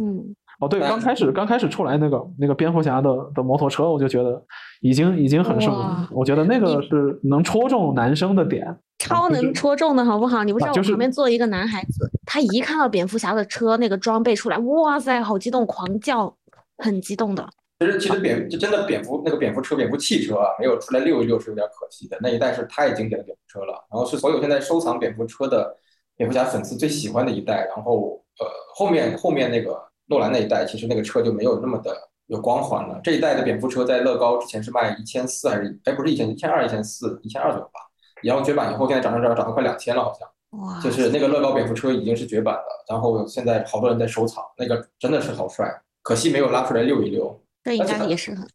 [0.00, 0.34] 嗯。
[0.60, 4.42] 哦，对，刚开始刚开始出来那个那个蝙蝠侠的的摩托车，我就觉得
[4.80, 6.08] 已经已经很帅了。
[6.10, 8.74] 我觉得那个是能戳中男生的点。
[8.98, 10.42] 超能戳中的好不好？
[10.42, 16.34] 你不知道我旁边坐一个男孩子，他一看到蝙蝠侠的车那个装备出来，哇塞，好激动，狂叫，
[16.78, 17.48] 很激动的。
[17.78, 22.16] 其实其实蝙就真的蝙蝠那个蝙蝠车蝙蝠汽车啊，没有出来溜一溜是有点可惜的。
[22.22, 25.76] 那一代是太经典的蝙蝠车了，然后是所有现在收藏蝙蝠车的
[26.16, 27.68] 蝙蝠侠粉丝最喜欢的一代。
[27.76, 31.94] 然后呃后面后面那个诺兰那一代，其实那个车就没有那么的
[32.28, 32.98] 有光环了。
[33.04, 37.80] 这一代的蝙蝠车在乐高之前是卖一千四还是哎不是一千一千二一千四一千二左右吧。
[38.26, 40.28] 然后绝版以后，现在涨涨涨涨到快两千了，好像。
[40.60, 40.80] 哇！
[40.80, 45.68] 就是那个乐高蝙蝠车已经是绝版了，然后现在好多人在收藏，那个真的是好帅，
[46.02, 47.38] 可惜没有拉出来溜一溜。
[47.64, 48.46] 这应该也是很。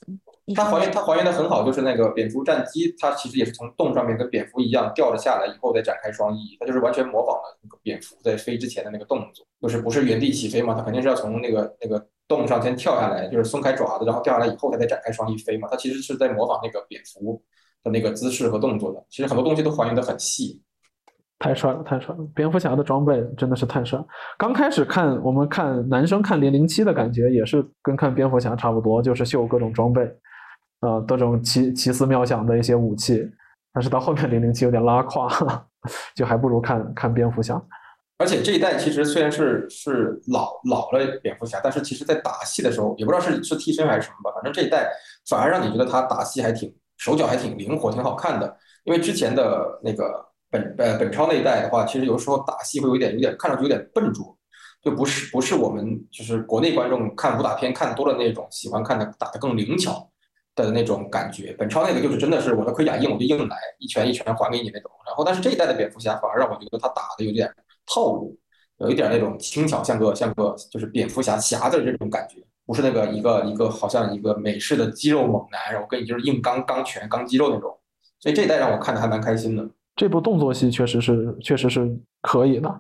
[0.56, 10.74] 它还原它还原的很好，就是那个蝙蝠战机，它其实也是从洞上面跟蝙蝠一样掉了下来以后再展开双翼，它就是完全模仿了那个蝙蝠在飞之前的那个动作，就是不是原地起飞嘛？
[10.74, 15.68] 它肯定是要从那个那个洞上先跳下来，就是松开爪子，然后掉下来以后它再展开双翼飞嘛？
[15.70, 17.42] 它其实是在模仿那个蝙蝠。
[17.84, 20.62] 的那个姿势和动作的，其实很多东西都还原的很细，
[21.40, 22.24] 太帅了，太帅了！
[22.36, 24.00] 蝙蝠侠的装备真的是太帅。
[24.38, 30.02] 刚开始看我们看男生看零零七的感觉也是跟看蝙蝠侠差不多，就是秀各种装备，
[30.82, 33.28] 呃，各种奇奇思妙想的一些武器。
[33.74, 35.28] 但是到后面零零七有点拉胯，
[36.14, 37.60] 就还不如看看蝙蝠侠。
[38.20, 44.92] 而且这一代其实虽然是是老老了蝙蝠侠，但是其实在打戏的时候，也不知道是是替身还是什么吧，反正这一代
[45.28, 46.72] 反而让你觉得他打戏还挺。
[47.02, 48.56] 手脚还挺灵活，挺好看的。
[48.84, 54.38] 因为之前的那个本呃本超那一代的话，其实有时候打戏会有点有点看上去有点笨拙，
[54.84, 60.08] 就不是不是我们就是国内观众看武打片看多了那种喜欢看的打的更灵巧
[60.54, 61.56] 的那种感觉。
[61.58, 64.92] 本超那个就是真的是我的盔甲硬我就硬来，一拳一拳还给你那种。
[65.08, 67.52] 然后但是这一代的蝙蝠侠反而让我觉得他打的有点
[67.88, 68.38] 套路，
[68.78, 72.44] 有一点那种轻巧，像个像个就是蝙蝠侠侠的这种感觉。
[72.72, 77.70] 不是那个一个一个好像一个美式的肌肉猛男，然后跟你就是硬刚钢拳钢肌肉那种，
[78.22, 79.70] 所以这一代让我看的还蛮开心的。
[79.98, 82.74] 这部动作戏确实是确实是可以的，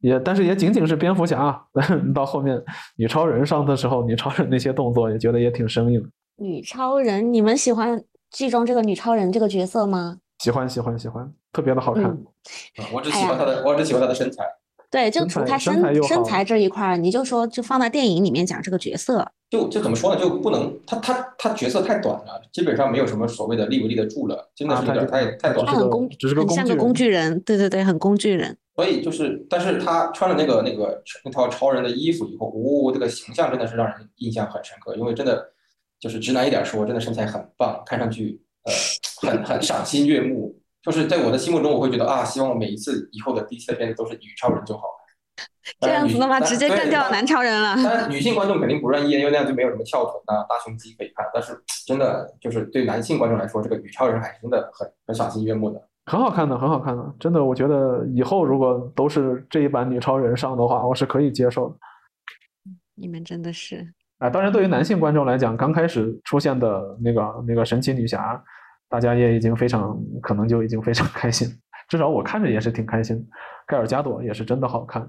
[0.00, 1.58] 也但是也仅仅是蝙蝠侠。
[2.14, 2.62] 到后面
[2.96, 6.06] 女超人上的时候，女超人那些动作也觉得也挺生硬。
[6.36, 10.18] 女超人，你们喜欢剧中这个女超人这个角色吗？
[10.40, 12.16] 喜欢喜欢喜欢，特别的好看。
[12.92, 14.44] 我只喜欢她的，我只喜欢她的身材。
[14.90, 19.30] 对，就除开身身材这一块儿，你就说就放在电影里面讲这个角色。
[19.50, 20.20] 就就怎么说呢？
[20.20, 25.72] 就不能他他他角色太短了，基本上没有什么所谓的立不立得住了，真的是有点太太短了。
[25.72, 28.56] 他很工，只是个很像个工具人，对对对，很工具人。
[28.76, 34.94] 所以就是，但是他穿了那个那个那套超人的衣服以后，哦，这个形象真的是让人印象很深刻。
[34.96, 35.50] 因为真的
[35.98, 38.72] 就是直男一点说，真的身材很棒，看上去呃
[39.22, 40.54] 很很赏心悦目。
[40.90, 44.82] 就是在我的心目中，我会觉得啊，希望每一次以后的 DC 的片子都是女超人就好。
[45.80, 46.40] 这样子的话？
[46.40, 47.74] 直接干掉男超人了。
[47.76, 51.26] 当然，女性观众肯定不愿意，因为那样就没有什么翘臀啊、大胸肌可以看。
[51.32, 51.52] 但是，
[51.86, 57.14] 真的就是对男性观众来说，这个女超人还是真的很很赏心悦目的，很好看的，很好看的。
[57.20, 61.76] 真的，我觉得以后如果都是这一版女超人上的话，我是可以接受的。
[62.94, 63.86] 你们真的是
[64.18, 64.30] 啊！
[64.30, 68.42] 当然，对于男性观众来讲，刚开始出现的那个那个神奇女侠，
[68.88, 71.48] 大家也已经非常可能就已经非常开心。
[71.88, 73.26] 至少我看着也是挺开心。
[73.66, 75.02] 盖尔加朵也是真的好看。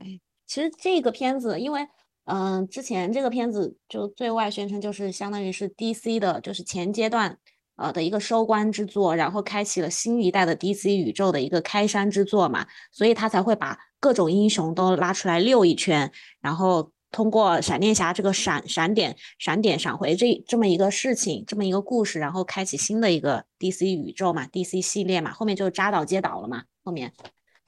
[0.00, 1.80] 哎其实这个片子，因为
[2.24, 7.38] 嗯，之前这个片子就对外宣称就是相当于是 DC 的，就是前阶段
[7.76, 27.12] 呃的一个收官之作，然后开启了新一代的 DC 宇宙的一个开山之作嘛，所以他才会把各种英雄都拉出来溜一圈，然后通过闪电侠这个闪闪点闪点闪回这这么一个事情，这么一个故事，然后开启新的一个 DC 宇宙嘛，DC 系列嘛，后面就扎导接导了嘛，后面，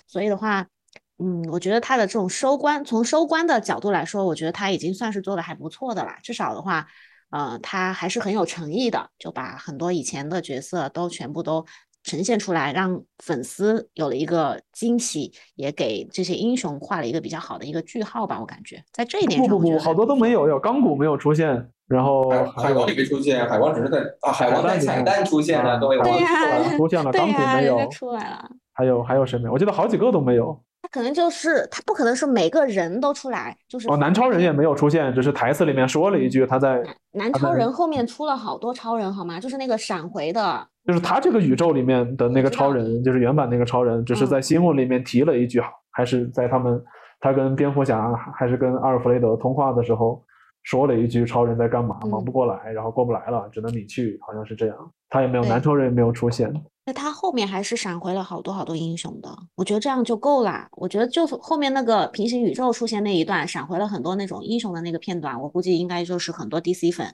[0.09, 0.67] 所以的话。
[1.17, 6.19] 嗯，我觉得他的这种收官，从收官的角度来说，我觉得他已经算是做的还不错的啦。
[6.25, 6.89] 至少的话，
[7.31, 11.65] 呃，他还是很有诚意的，就把很多以前的角色都全部都
[12.05, 18.38] 呈现出来，让粉丝有了一个惊喜，也给这些英雄画了一个比较好的一个句号吧。
[18.38, 29.53] 我感觉在这一点上，不不不，好多都没有，有钢骨没有出现，然后海王也没出现，海王只是在啊，海王在彩蛋出现了，各位，对呀，出现了，钢骨没有出来了，还有还有谁没有？
[29.53, 30.62] 我记得好几个都没有。
[30.83, 39.40] 他可能就是他不可能是每个人都出来，就是哦，南超人也没有出现，只是台词里面说了一句他在南超人后面出了好多超人好吗？
[39.40, 46.83] 就是那个闪回的，就是他这个宇宙里面的那个超人，就是原版那个超人，只是在新闻里面提了一句，还是在他们
[47.20, 50.23] 他跟蝙蝠侠还是跟阿尔弗雷德通话的时候
[50.62, 54.77] 说了一句超人在干嘛，忙不过来，然后过不来了，只能你去，好像是这样。
[55.09, 56.53] 他也没有男超人也没有出现。
[56.87, 60.68] 那他后面还是闪回了好多好多英雄的，我觉得这样就够了。
[60.73, 67.07] 我觉得就后面那个平行宇宙出现那一段，闪回了很多那种英雄的那个片段，我估计应该就是很多 DC 粉，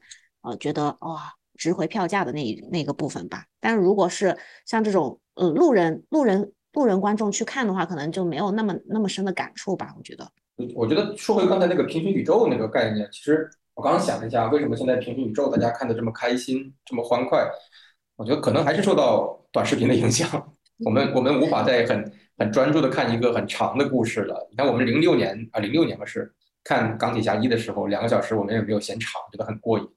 [0.43, 2.43] 呃，觉得哇值回票价的那
[2.73, 3.45] 那个部分吧。
[3.61, 9.95] 但是如果是像这种呃路人路人路人观众去看的话，可能就没有那么那么深的感触吧。
[9.97, 10.33] 我觉得，
[10.75, 17.47] 我觉得说回刚才那个平行宇宙那个概念，其实我刚刚想了一下，为什么现在平行宇宙大家看的这么开心，这么欢快？
[18.17, 20.29] 我觉得可能还是受到短视频的影响，
[20.85, 24.49] 我们我们无法再很很专注的看一个很长的故事了。
[24.51, 29.89] 你看，我们零六年啊，零六年嘛是看钢铁侠一的时候，两个小时我们也没有嫌长，觉得很过瘾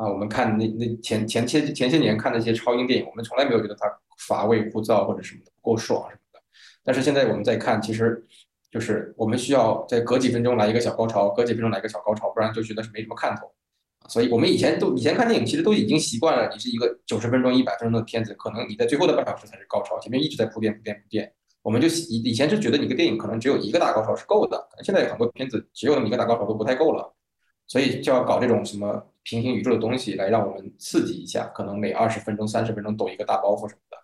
[0.00, 0.08] 啊。
[0.08, 3.86] 我们看那那前前些前些年看那些超英电影，我们从来没有觉得它
[4.26, 6.40] 乏味枯燥或者什么的不够爽什么的。
[6.82, 8.24] 但是现在我们在看，其实
[8.70, 13.50] 就是我们需要在隔几分钟来一个小高潮，隔几分钟来一个小高潮，不然就觉得是没什么看头。
[14.08, 21.30] 所以，我们以前都以前看电影，其实都已经习惯了，你是一个九十分钟、一百分钟的片子，可能你在最后的半小时才是高潮，前面一直在铺垫、铺垫、铺垫。
[21.62, 27.14] 我们就以以前就觉得你个电影可能只有一个大高潮是够的，现在很多片子只有那么一个大高潮都不太够了，
[27.66, 33.96] 所以就要搞这种什么平行宇宙的东西来让我们刺激一下，可能每二十分钟、三十分钟抖一个大包袱什么的。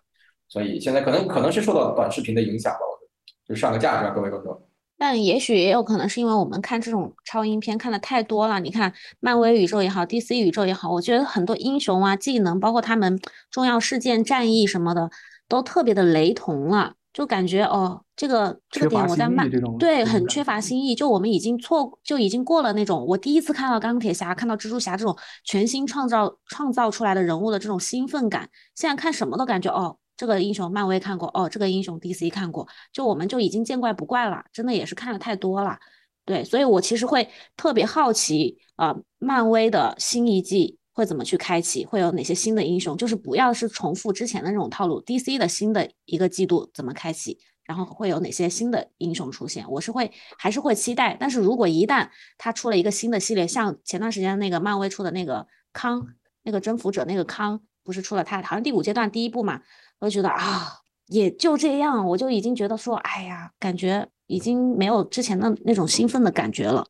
[0.47, 4.63] 所以现在可能可能是受到短视频的影响吧，我就上个价是吧，各位观众。
[4.99, 8.59] 但也许也有可能是因为我们看这种超英片看的太多了。
[8.59, 13.19] 你看漫威宇宙也好，DC 宇宙也好，我觉得很多英雄啊、技能，包括他们
[13.51, 15.11] 重要事件、战役什么的，
[15.47, 16.95] 都特别的雷同了。
[17.17, 19.49] 就感觉哦，这个这个点我在慢
[19.79, 20.93] 对很缺乏新意。
[20.93, 28.47] 就我们已经错就已经过了那种我第一次看到钢铁侠、看到蜘蛛侠这种全新创造创造出来的人物的这种兴奋感。
[28.75, 29.97] 现在看什么都感觉哦。
[30.15, 35.79] 这个英雄漫威看过哦，这个英雄 DC 看过，就我们就已经见怪不怪了，真的也是看的太多了，
[36.23, 52.09] 对，所以我其实会特别好奇啊，漫威的新一季会怎么去开启，会有哪些新的英雄，就是不要是重复之前的那种套路，DC 的新的一个季度怎么开启，然后会有哪些新的英雄出现，我是会还是会期待，但是如果一旦
[52.39, 56.03] 他出了一个新的系列，像前段时间那个漫威出的那个康，
[56.41, 59.61] 那个征服者那个康，不是出了他好像第五阶段第一部嘛。
[59.99, 66.83] 我就觉得啊，也就这样，我就已经觉得说，哎呀，感觉已经没有之前的那种兴奋的感觉了。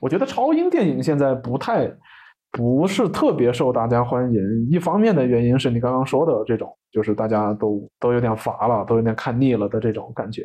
[0.00, 1.86] 我觉得超英电影现在不太，
[2.56, 4.40] 不是特别受大家欢迎。
[4.70, 10.44] 一方面的原因是你刚刚说的这种，就是大家都都有点乏了，都有点看腻了的这种感觉。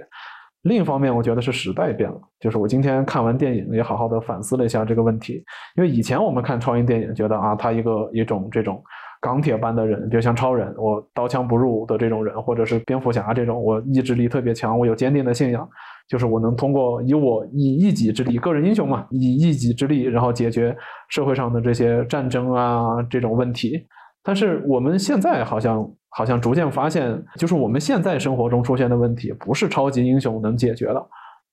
[0.64, 2.20] 另一方面，我觉得是时代变了。
[2.40, 5.44] 就是我今天看完电影，也好好的反思了一下这个问题。
[5.78, 8.84] 因为以前我们看超英电影，觉得啊，他一个一种这种
[9.22, 15.70] 钢铁般的人，就像超人，我刀枪不入的这种人，或者是蝙蝠侠这种，我意志力特别强，我有坚定的信仰，
[16.10, 20.76] 就是我能通过以我以一己之力，个人英雄嘛，以一己之力，然后解决
[21.08, 23.88] 社会上的这些战争啊这种问题。
[24.22, 25.90] 但是我们现在好像。
[26.12, 31.00] 好像逐渐发现，就是我们现在生活中出现的问题，不是超级英雄能解决的。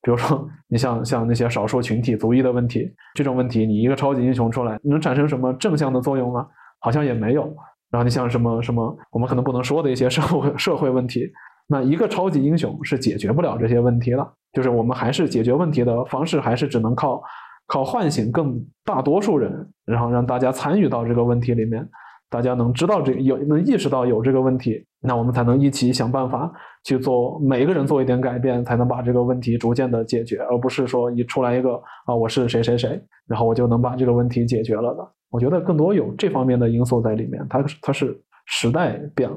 [0.01, 6.47] 比如说，你像像那些少数群体族裔的问题，这种问题，你一个超级英雄出来，能产生什么正向的作用吗？
[6.81, 7.43] 好像也没有。
[7.91, 11.31] 然后你像什么什么，我们可能不能说的一些社会社会问题，
[11.67, 14.33] 那一个超级英雄是解决不了这些问题的。
[14.53, 17.23] 就是我们还是解决问题的方式，还是只能靠
[17.67, 21.87] 靠唤醒更大多数人，然后让大家参与到这个问题里面。
[22.29, 26.53] 大家能知道这有能意识到有这个问题，那我们才能一起想办法
[26.85, 35.09] 去做，每个人做一点改变，才能把这个问题逐渐的解决，而不是说一出来一个啊我是谁谁谁，然后我就能把这个问题解决了的。
[35.31, 39.37] 我觉得更多有这方面的因素在里面，它它是时代变了，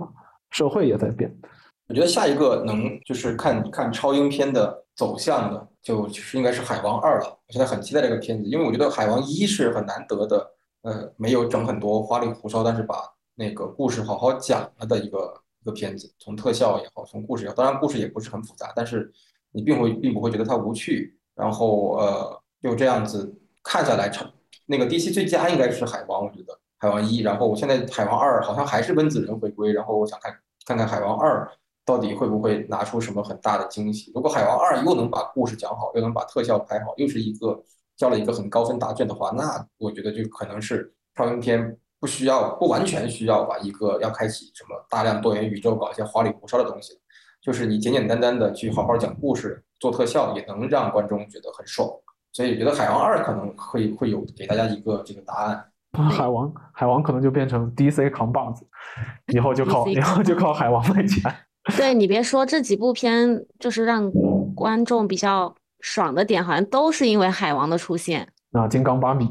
[0.49, 1.31] 社会也在变。
[1.89, 7.27] 我觉得下一个能就是看看超英片的走向的，就就是应该是《海王二》了。
[7.27, 10.51] 我现在很期待这个片子，因为我觉得《海王一》是很难得的。
[10.81, 12.95] 呃，没有整很多花里胡哨，但是把
[13.35, 19.11] 那个故事好好讲了的一个一个片子，从特效也好，从故事也好，当然故事也不是很复杂，但是
[19.51, 21.19] 你并会并不会觉得它无趣。
[21.35, 24.31] 然后呃，就这样子看下来，成
[24.67, 27.23] 那个 DC 最佳应该是海王，我觉得海王一。
[27.23, 30.33] 然后我现在海王二好像还是温子仁回归，然后我想看
[30.65, 31.51] 看看海王二
[31.89, 34.11] 到底会不会拿出什么很大的惊喜。
[34.13, 37.63] 如果海王二又能把故事讲好，又能把特效拍好，又是一个。
[37.99, 46.93] 交了一个很高分答卷的话，那我觉得就可能是超英片不需要不完全需要把一个要开启什么大量多元宇宙搞一些花里胡哨的东西，
[47.41, 51.89] 就是你简简单单的去好好讲故事做特效也能让观众觉得很爽，
[52.31, 55.65] 所以觉得海王二可能会会有给大家一个这个答案。
[56.09, 58.65] 海王海王可能就变成 DC 扛把子，
[59.33, 61.35] 以后就靠以后就靠海王卖钱。
[61.77, 64.11] 对你别说这几部片，就是让
[64.55, 65.55] 观众比较。
[65.81, 69.25] 爽的点好像都是因为海王的出现啊，金刚芭比，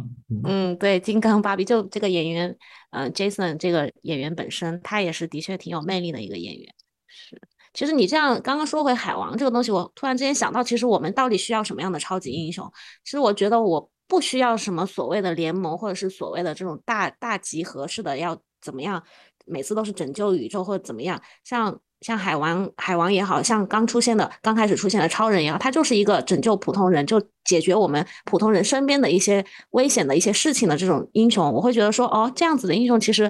[0.45, 2.57] 嗯，对，金刚芭比就这个演员，
[2.89, 6.74] 呃，Jason 这个演员本身他也是的确挺有魅力的一个演员。
[7.07, 7.39] 是，
[7.74, 12.66] 其实你这样刚刚说回海王这个东西，我突然之间想到，其实我们到底需要什么样的超级英雄？
[13.05, 19.03] 其实我觉得我不需要什么所谓的联盟，或者是所谓的这种大大集合式的要怎么样，
[19.45, 21.78] 每次都是拯救宇宙或者怎么样，像。
[22.01, 31.53] 像海王，海王也好像刚出现的，刚开始出现的超人也好，他就是一个拯救普通人，就解决我们普通人身边的一些危险的一些事情的这种英雄。
[31.53, 33.29] 我会觉得说，哦，这样子的英雄其实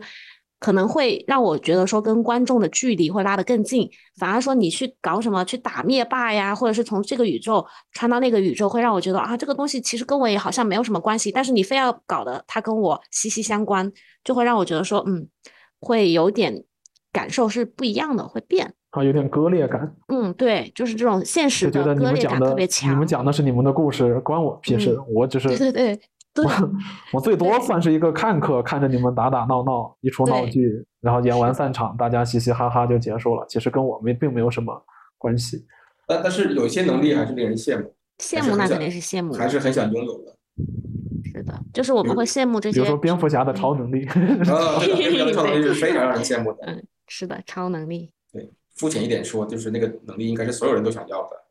[0.61, 3.89] 可能会让我觉得说，跟观众的距离会拉得更近。
[4.19, 11.33] 反而说你去搞什么去打灭霸呀，或者是从这个宇宙穿到那个宇宙，会让我觉得啊，这个东西其实跟我也好像没有什么关系。
[11.33, 13.91] 但是你非要搞的，它跟我息息相关，
[14.23, 15.27] 就会让我觉得说，嗯，
[15.81, 16.65] 会有点。
[17.13, 19.95] 感受是不一样的，会变啊，有点割裂感。
[20.09, 22.91] 嗯，对，就是这种现实的割裂感特别强。
[22.91, 24.99] 你们讲的是你们的故事，关我屁事。
[25.15, 26.01] 我只是对对
[26.33, 26.45] 对，
[27.13, 33.45] 我最多算是一个看客，看着你们打打闹闹，一出闹剧，然后演完散场，大家嘻嘻哈哈就结束了。
[33.49, 34.73] 其实跟我们并没有什么
[35.19, 35.67] 关系。
[36.07, 40.35] 但但是有些能力还是令人羡慕，羡慕那肯定是羡慕，还是很想拥有的。
[41.25, 44.15] 是的，就是我们会羡慕这些，比如说蝙蝠侠的超能力，啊，
[44.81, 46.59] 蝙蝠侠的超能力是非常让人羡慕的。
[46.67, 46.83] 嗯。
[47.09, 48.13] 是的，超能力。
[48.33, 51.45] 对，肤浅一点说，就是那个能力应该是所有人都想要的。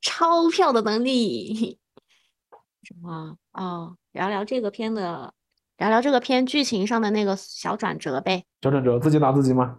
[0.00, 1.78] 钞票的能力。
[2.82, 3.36] 什么？
[3.52, 5.32] 哦，聊聊这个片的，
[5.78, 8.44] 聊聊这个片剧情上的那个小转折呗。
[8.60, 9.78] 小转折，自己打自己吗？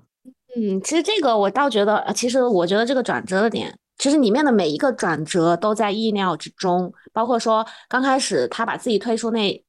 [0.55, 6.93] 嗯，其实这个我倒觉得，其实我觉得这个转折的点，其实里面的每一个转折都在意料之中。
[7.11, 9.65] 包括说刚开始他把自己推出那，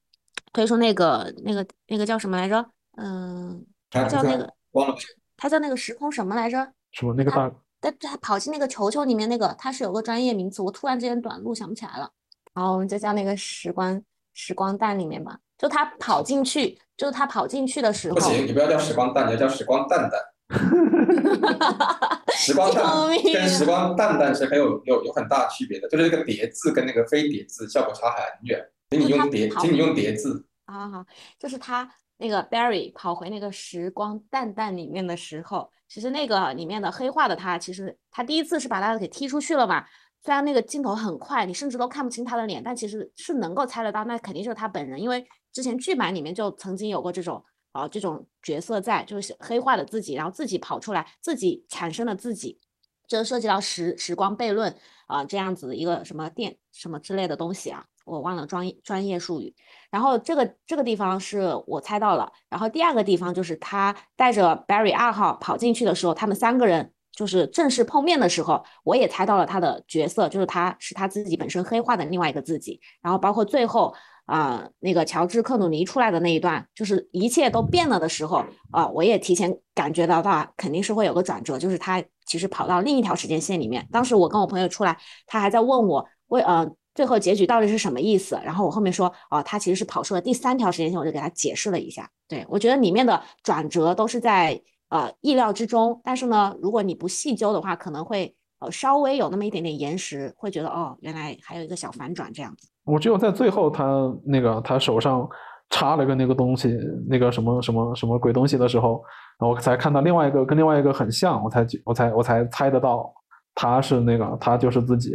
[0.52, 2.64] 推出那个那个那个叫什么来着？
[2.98, 4.94] 嗯，叫那个忘了。
[5.36, 6.72] 他叫那个时空什么来着？
[6.92, 7.50] 什么那个大？
[7.80, 12.10] 他他跑进那个球球里面那个，他是有个专业名词，我突然之间短路想不起来了。
[12.54, 14.00] 然后我们就叫那个时光
[14.32, 15.38] 时光蛋里面吧。
[15.58, 18.14] 就他跑进去，就是他跑进去的时候。
[18.14, 20.20] 不行，你不要叫时光蛋，你要叫时光蛋蛋。
[22.36, 22.84] 时光蛋
[23.32, 28.62] 跟时光蛋蛋是很有有有很大区别的，就是那个叠字跟那个非叠字效果差很远。
[28.90, 30.46] 请你用叠，请你用叠字。
[30.66, 31.04] 好好，
[31.38, 31.90] 就是他。
[32.16, 39.84] 那个 Barry 跑回那个时光蛋蛋里面的时候，其实那个里面的黑化的他，其实他第一次是把他给踢出去了嘛。
[40.22, 52.58] 虽然那个镜头很快，你甚至都看不清他的脸，但其实是能够猜得到，那肯定就是他本人，因为之前剧版里面就曾经有过这种啊这种角色在，就是黑化的自己，然后自己跑出来，自己产生了自己，
[53.06, 54.74] 这涉及到时时光悖论。
[55.06, 59.54] 啊这样子一个什么电什么之类的东西啊，我忘了专专业术语。
[59.94, 73.94] 然后这个这个地方是我猜到了，然后第二个地方就是他带着 Barry 二号跑进去的时候，他们三个人就是正式碰面的时候，我也猜到了他的角色，就是他是他自己本身黑化的另外一个自己，然后包括最后。
[74.26, 78.42] 啊，那个乔治克鲁尼出来的那一段，就是一切都变了的时候
[78.72, 83.86] 啊，我也提前感觉到他肯定是会有个转折，就是他其实跑到另一条时间线里面。
[83.92, 92.08] 当时我跟我朋友出来，他还在问我为呃最后结局到底是什么意思，然后我后面说哦，他其实是跑出了第三条时间线，我就给他解释了一下。
[92.28, 102.68] 对我觉得里面的转折都是在呃意料之中，但是呢，如果你不细究的话，可能会呃稍微有那么一点点延时，会觉得哦，原来还有一个小反转这样子。
[102.84, 103.84] 我只有在最后，他
[104.24, 105.28] 那个他手上
[105.70, 106.78] 插了个那个东西，
[107.08, 109.02] 那个什么什么什么鬼东西的时候，
[109.40, 113.12] 我才看到另外一个跟另外一个很像，我才我才我才猜得到
[113.54, 115.12] 他是那个他就是自己。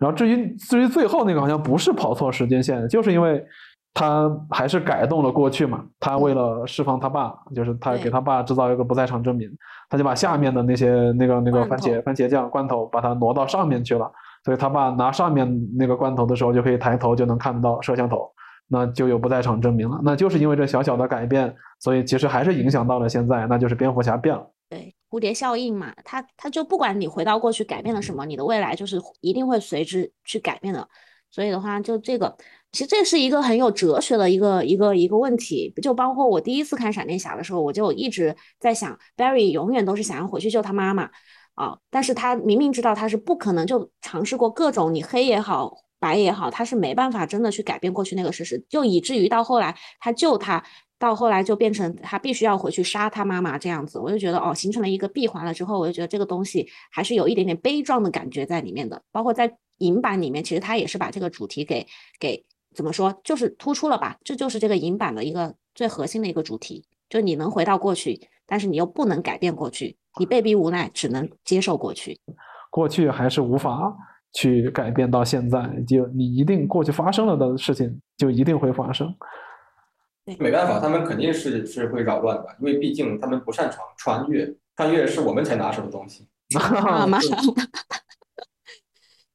[0.00, 3.44] 然后至于至于最后那个好像不是跑错时间线，就是因为
[3.94, 5.84] 他还是改动了过去嘛。
[6.00, 9.48] 他为了释放他爸，就是他给他爸制造一个不在场证明，
[9.88, 14.10] 他就把下面的那些那个那个番茄番茄酱罐头把它挪到上面去了。
[14.42, 15.46] 所以他爸拿上面
[15.76, 18.26] 那个罐头的时候，就可以抬头就能看到摄像头，
[18.68, 20.00] 那就有不在场证明了。
[20.02, 24.42] 那就是因为这小小的改变，所以其实还是影响到了现在，那就是蝙蝠侠变了。
[24.70, 30.88] 对，蝴蝶效应嘛，他他就不管你回到过去改变了什么，你的未来就是一定会随之去改变的。
[31.30, 32.36] 所以的话，就这个，
[32.72, 35.72] 其实这是一个很有哲学的一个一个一个问题。
[35.82, 41.10] 就包括我第一次看闪电侠的时候，我就一直在想，Barry 永远都是想要回去救他妈妈。
[41.54, 41.76] 啊！
[41.90, 50.64] 但是他明明知道他是不可能，就尝试过各种你黑也好，白也好，他是没办法真的去改变过去那个事实，就以至于到后来他救他，
[51.00, 53.98] 到后来就变成他必须要回去杀他妈妈这样子。
[53.98, 59.02] 我就觉得哦，形成了一个闭环了之后，我就觉得这个东西还是有一点点悲壮的感觉在里面的。
[59.10, 61.86] 包括在银版里面，其实他也是把这个主题给
[62.20, 62.44] 给
[62.74, 64.18] 怎么说，就是突出了吧？
[64.22, 69.96] 这就是这个银版的一个最核心的一个主题，就你能回到过去，但是你又不能改变过去。
[70.18, 72.18] 你被逼无奈，只能接受过去。
[72.70, 73.96] 过去还是无法
[74.34, 79.08] 去改变到现在，就你一定过去发生了的事情就一定会发生。
[80.38, 86.26] 没办法，他们肯定是是会扰乱的，因为毕竟他们不擅长穿越，穿越是我们才拿手的东西。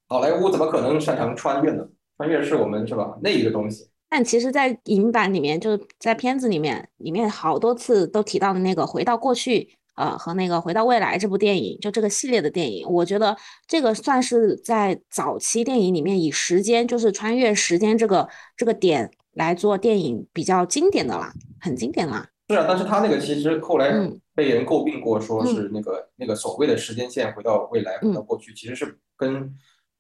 [0.08, 1.86] 好莱坞怎么可能擅长穿越呢？
[2.18, 3.18] 穿越是我们是吧？
[3.22, 3.90] 那一个东西。
[4.10, 9.78] 但其实，在影版里面，就是在片子里面，里面好多次都提到的那个回到过去。
[9.96, 13.34] 呃，和那个《回到未来》这部电影，就这个系列的电影，我觉得
[13.66, 18.28] 这个算是在早期电影里面以时间，就是穿越时间这个
[18.58, 21.32] 这个点来做电影比较经典的啦，
[21.62, 22.28] 很经典啦。
[22.50, 23.92] 是啊，但是他那个其实后来
[24.34, 29.50] 被人诟病过，说是那个那个所谓的时间线回到未来、回到过去，其实是跟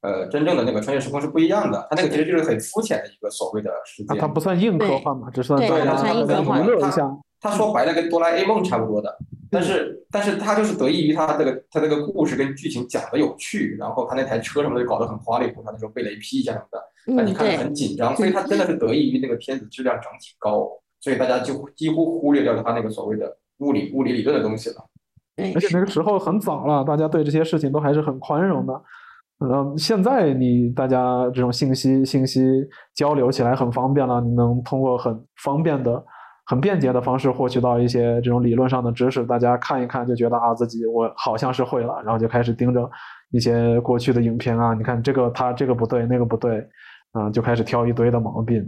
[0.01, 1.87] 呃真正的那个穿越时空是不一样的。
[1.89, 4.17] 他那个其实就是很肤浅的一个所谓的时间。
[4.17, 6.63] 他不算硬科幻嘛，只算对，他算硬科幻。
[7.41, 9.17] 他说白了，跟哆啦 A 梦差不多的。
[9.51, 20.67] 但是，但是他就是得益于他这个他这个故事跟剧情讲的有趣，然后他那台车什么的搞得很花里胡哨，那时候被雷劈一下什么的，那你看着很紧张，所以他真的是得益于那个片子质量整体高，
[21.01, 24.75] 所以大家就几乎忽略掉了他那个所谓的物理物理理论的东西了。
[25.53, 28.73] 而且那个时候很早了，大家对这些事情都还是很宽容的。
[29.37, 32.41] 然嗯，现在你大家这种信息信息
[32.95, 36.03] 交流起来很方便了，你能通过很方便的。
[36.47, 42.87] 很便捷的方式获取到一些这种理论上的知识，大家看一看就觉得啊自己我好像是会了，然后就开始盯着
[43.31, 46.63] 一些过去的影片啊，你看这个他这个不对那个不对，
[47.15, 48.63] 啊就开始挑一堆的毛病，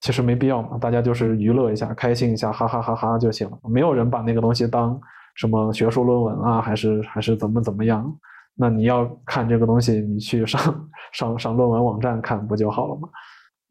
[0.00, 4.98] 其实没必要嘛，大家就是娱乐一下，开心一下，哈哈哈哈就行了，没有人把那个东西当
[5.34, 8.10] 什么学术论文啊，还是还是怎么怎么样，
[8.54, 13.08] 那你要看这个东西，你去上上上论文网站看不就好了吗？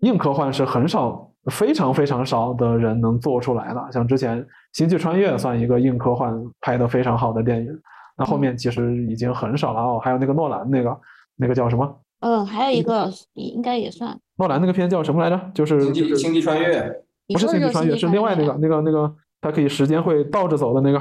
[0.01, 1.25] 硬科幻是很少。
[1.49, 7.71] 非常非常少的人能做出来的，像之前《星际穿越》算一个硬科幻拍的非常好的电影，
[8.17, 9.99] 那后面其实已经很少了哦。
[10.03, 10.99] 还有那个诺兰那个
[11.37, 12.01] 那个叫什么？
[12.19, 14.17] 嗯，还有一个应该也算。
[14.37, 15.51] 诺兰那个片叫什么来着？
[15.53, 16.81] 就是《星际星际穿越》，
[17.33, 20.99] 不是《星际穿越》，是另外那个那个那个，它可以时间会倒着走的那个。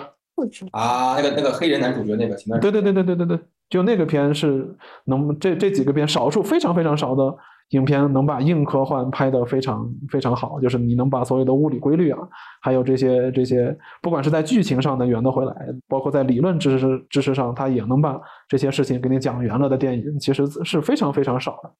[0.71, 2.37] 啊，那个那个黑人男主角那个。
[2.61, 3.39] 对对对对对对对，
[3.69, 4.73] 就那个片是
[5.05, 7.37] 能这这几个片少数非常非常少的。
[7.71, 12.19] 影片能把硬科幻拍得非常非常好，就是你能把所有的物理规律啊，
[12.63, 15.55] 还有这些这些，不管是在剧情上能圆得回来，
[15.87, 21.71] 包括在理论知识知识上，它也能把这些事情给你讲圆了的电影，其实是非常非常少的。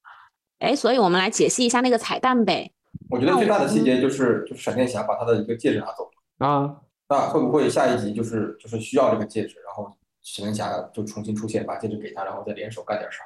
[0.59, 2.71] 哎，所以我们来解析一下那个彩蛋呗。
[3.09, 6.03] 我觉得最大的细节就是就是闪电侠把他的一个戒指拿走
[6.39, 6.75] 了啊，
[7.07, 13.23] 那会不会下一集就是就是需要这个戒指，然后闪电侠就重新出现，把戒指给他，然后再联手干点啥？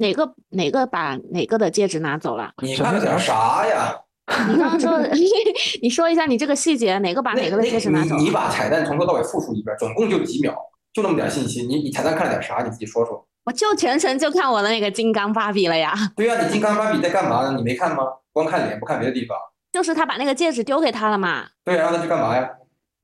[0.00, 2.50] 哪个哪个把哪个的戒指拿走了？
[2.62, 3.94] 你看了点啥呀？
[4.48, 4.98] 你刚刚说，
[5.82, 8.16] 你说一下你这个细节，哪个把哪个的戒指拿走？
[8.16, 10.56] 你你把彩蛋从头到尾复述一遍，总共就几秒，
[10.92, 11.66] 就那么点信息。
[11.66, 12.62] 你你彩蛋看了点啥？
[12.62, 13.26] 你自己说说。
[13.44, 15.92] 我就全程就看我的那个金刚芭比了呀。
[16.16, 17.54] 对呀，你金刚芭比在干嘛呢？
[17.56, 18.04] 你没看吗？
[18.32, 19.36] 光看脸不看别的地方。
[19.72, 21.44] 就是他把那个戒指丢给他了嘛。
[21.64, 22.48] 对呀，让他去干嘛呀？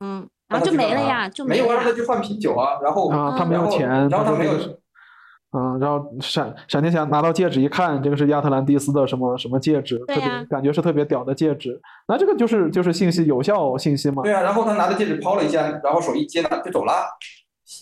[0.03, 2.79] 嗯，然后就没了呀，就没有啊，让他去换啤酒啊。
[2.81, 4.53] 然后啊，他没有钱，然后他没有。
[5.53, 11.79] 嗯，然后闪闪电侠拿到戒指一看，这个是亚特兰蒂斯的什么什么戒指，特别感觉是特别屌的戒指。
[12.07, 14.23] 那这个就是就是信息有效信息嘛？
[14.23, 16.91] 对啊，然后他拿着戒指抛了一下，然后手一接拿就走了，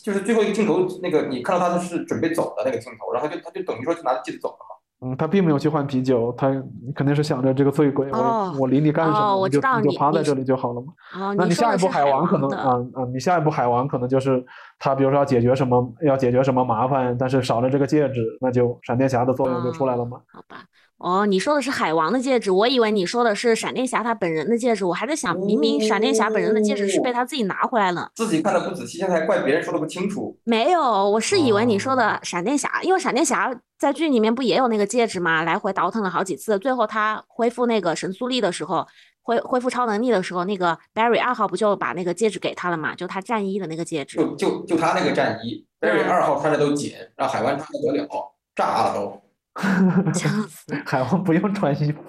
[0.04, 4.75] 就是最后一个镜头，那个你看到他是准备走的那个镜头，然后就他就等于说就拿着戒指走了嘛。
[5.02, 6.50] 嗯，他并没有去换啤酒，他
[6.96, 9.38] 肯定是想着这个醉鬼，我我理你干什么？
[9.38, 10.94] 我就你就趴在这里就好了嘛。
[11.20, 14.44] 哦，那你下一步海王可能啊啊，你下一步海王可能就是
[14.80, 20.18] 他，比如说要解决什么，要解决什么麻烦，但是少了这个戒指，那就闪电侠的作用就出来了嘛。
[20.32, 20.58] 好吧。
[20.98, 30.38] 哦，你说的是海王的戒指，我以为你说的是闪电侠他本人的戒指，我还在想，明明闪电侠本人的戒指是被他自己拿回来了，自己看的不仔细，现在还怪别人说的不清楚。
[30.46, 35.44] 没有，我是以为你说的闪电侠，因为闪电侠在剧里面不也有那个戒指吗？
[35.44, 38.88] 来回倒腾了好几次，最后他恢复那个神速力的时候，
[39.22, 42.96] 恢恢复超能力的时候，那个 Barry 二号不就把那个戒指给他了嘛？
[42.96, 48.08] 就他战衣的那个戒指，就就就他那个战衣，Barry 二号穿着都紧，让海湾穿的得了，
[48.56, 49.22] 炸了都。
[50.14, 50.74] 笑死！
[50.86, 52.02] 海王不用穿衣服。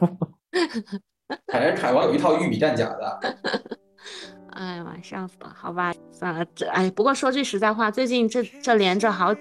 [1.52, 3.20] 海海王有一套玉米战甲的。
[4.50, 5.52] 哎呀妈，笑死了！
[5.54, 9.34] 好吧，算了，这哎，不过说句实在话，最近这这连着好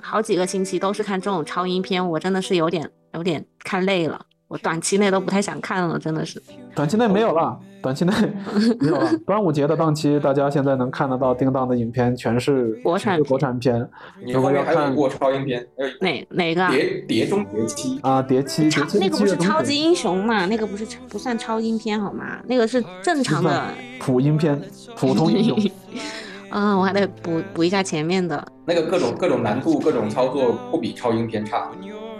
[0.00, 4.24] 好几个星期都是看这种超英片，我真的是有点有点看累了。
[4.46, 6.40] 我短期内都不太想看了，真的是。
[6.74, 8.12] 短期内没有了，短期内
[8.78, 9.10] 没有了。
[9.26, 13.88] 端午节的档期，大家现在能看得到定档的影片全是国产国产片。
[14.26, 15.66] 如果要看一部超英片，
[16.00, 16.68] 哪哪个？
[16.70, 18.68] 碟碟中谍七啊，谍七。
[19.00, 20.46] 那个不是超级英雄嘛？
[20.46, 22.38] 那个不是不算超英片好吗？
[22.46, 23.64] 那个是正常的
[23.98, 24.60] 普英片，
[24.96, 25.58] 普通英雄。
[26.50, 28.46] 啊，我还得补补一下前面的。
[28.66, 31.70] 那个各种各种难度、各种操作不比超英片差。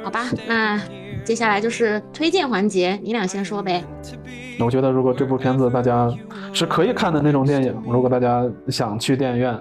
[0.03, 0.81] 好吧，那。
[1.25, 3.83] 接下来就是推荐环节，你俩先说呗。
[4.61, 6.13] 我觉得如果这部片子大家
[6.53, 9.53] 是可以看的那种电影，如果大家想去电影院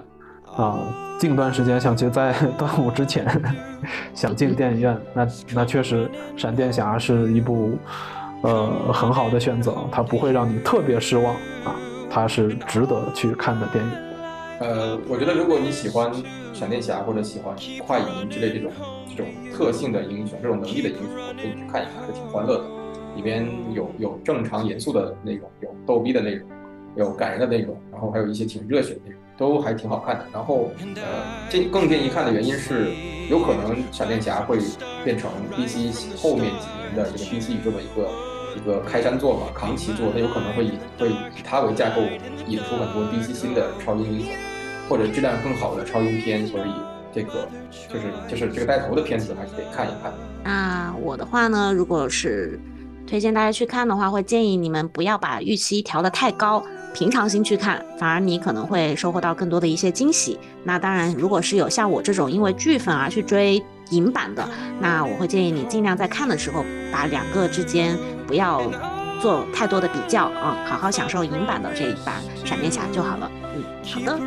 [0.56, 0.78] 啊，
[1.18, 3.26] 近段时间想去在 端午之前
[4.14, 7.78] 想进电影院，那那确实闪电侠是一部
[8.42, 11.34] 呃很好的选择，它不会让你特别失望
[11.64, 11.74] 啊，
[12.10, 13.90] 它是值得去看的电影。
[14.60, 16.12] 呃，我觉得如果你喜欢
[16.52, 18.70] 闪电侠或者喜欢快银之类这种。
[19.16, 22.64] 这种特性的英雄，这种能力的英雄，可以去看一看，还是挺欢乐的。
[23.16, 26.48] 里边有有正常严肃的内容，有逗逼的内容，
[26.96, 30.26] 有感人的内容，然后还有一些挺热血的内容，都还挺好看的。
[30.32, 32.92] 然后，呃，建更建议看的原因是，
[33.30, 34.58] 有可能闪电侠会
[35.04, 38.10] 变成 DC 后面几年的这个 DC 宇宙的一个
[38.56, 42.02] 一个开山作吧，扛旗作，那有可能会以会以它为架构，
[42.48, 44.34] 引出很多 DC 新的超英英雄，
[44.88, 46.93] 或者质量更好的超英片，所以。
[47.14, 47.48] 这个
[47.88, 50.12] 就是就是这个带头的片子，还是得看一看。
[50.42, 52.58] 那我的话呢，如果是
[53.06, 56.62] 推荐大家去看的话，会建议你们不要把预期调得太高，
[56.92, 60.38] 平常心去看，反而你可能会收获到更多的一些惊喜。
[60.64, 64.48] 那当然，如果是有像我这种因为剧粉而去追影版的，
[64.80, 67.96] 那我会建议你尽量在看的时候，把两个之间
[68.26, 68.62] 不要
[69.20, 73.30] 做太多的比较啊，好好享受影版的这一版闪电侠就好了。
[73.54, 74.18] 嗯，好的。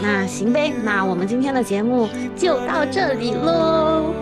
[0.00, 4.12] 那行呗，那我们今天的节目就到这里喽，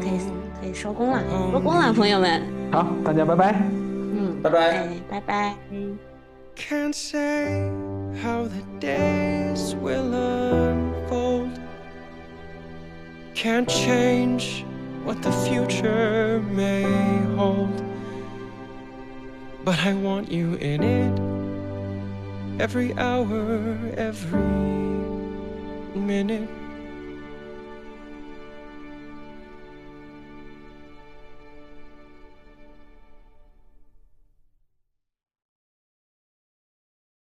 [0.00, 0.18] 可以
[0.60, 1.22] 可以收工了，
[1.52, 2.42] 收工了，朋友们。
[2.72, 3.54] 好，大家拜拜。
[4.16, 5.54] 嗯，拜拜，拜拜。
[22.58, 24.85] every hour, every
[25.96, 26.65] minute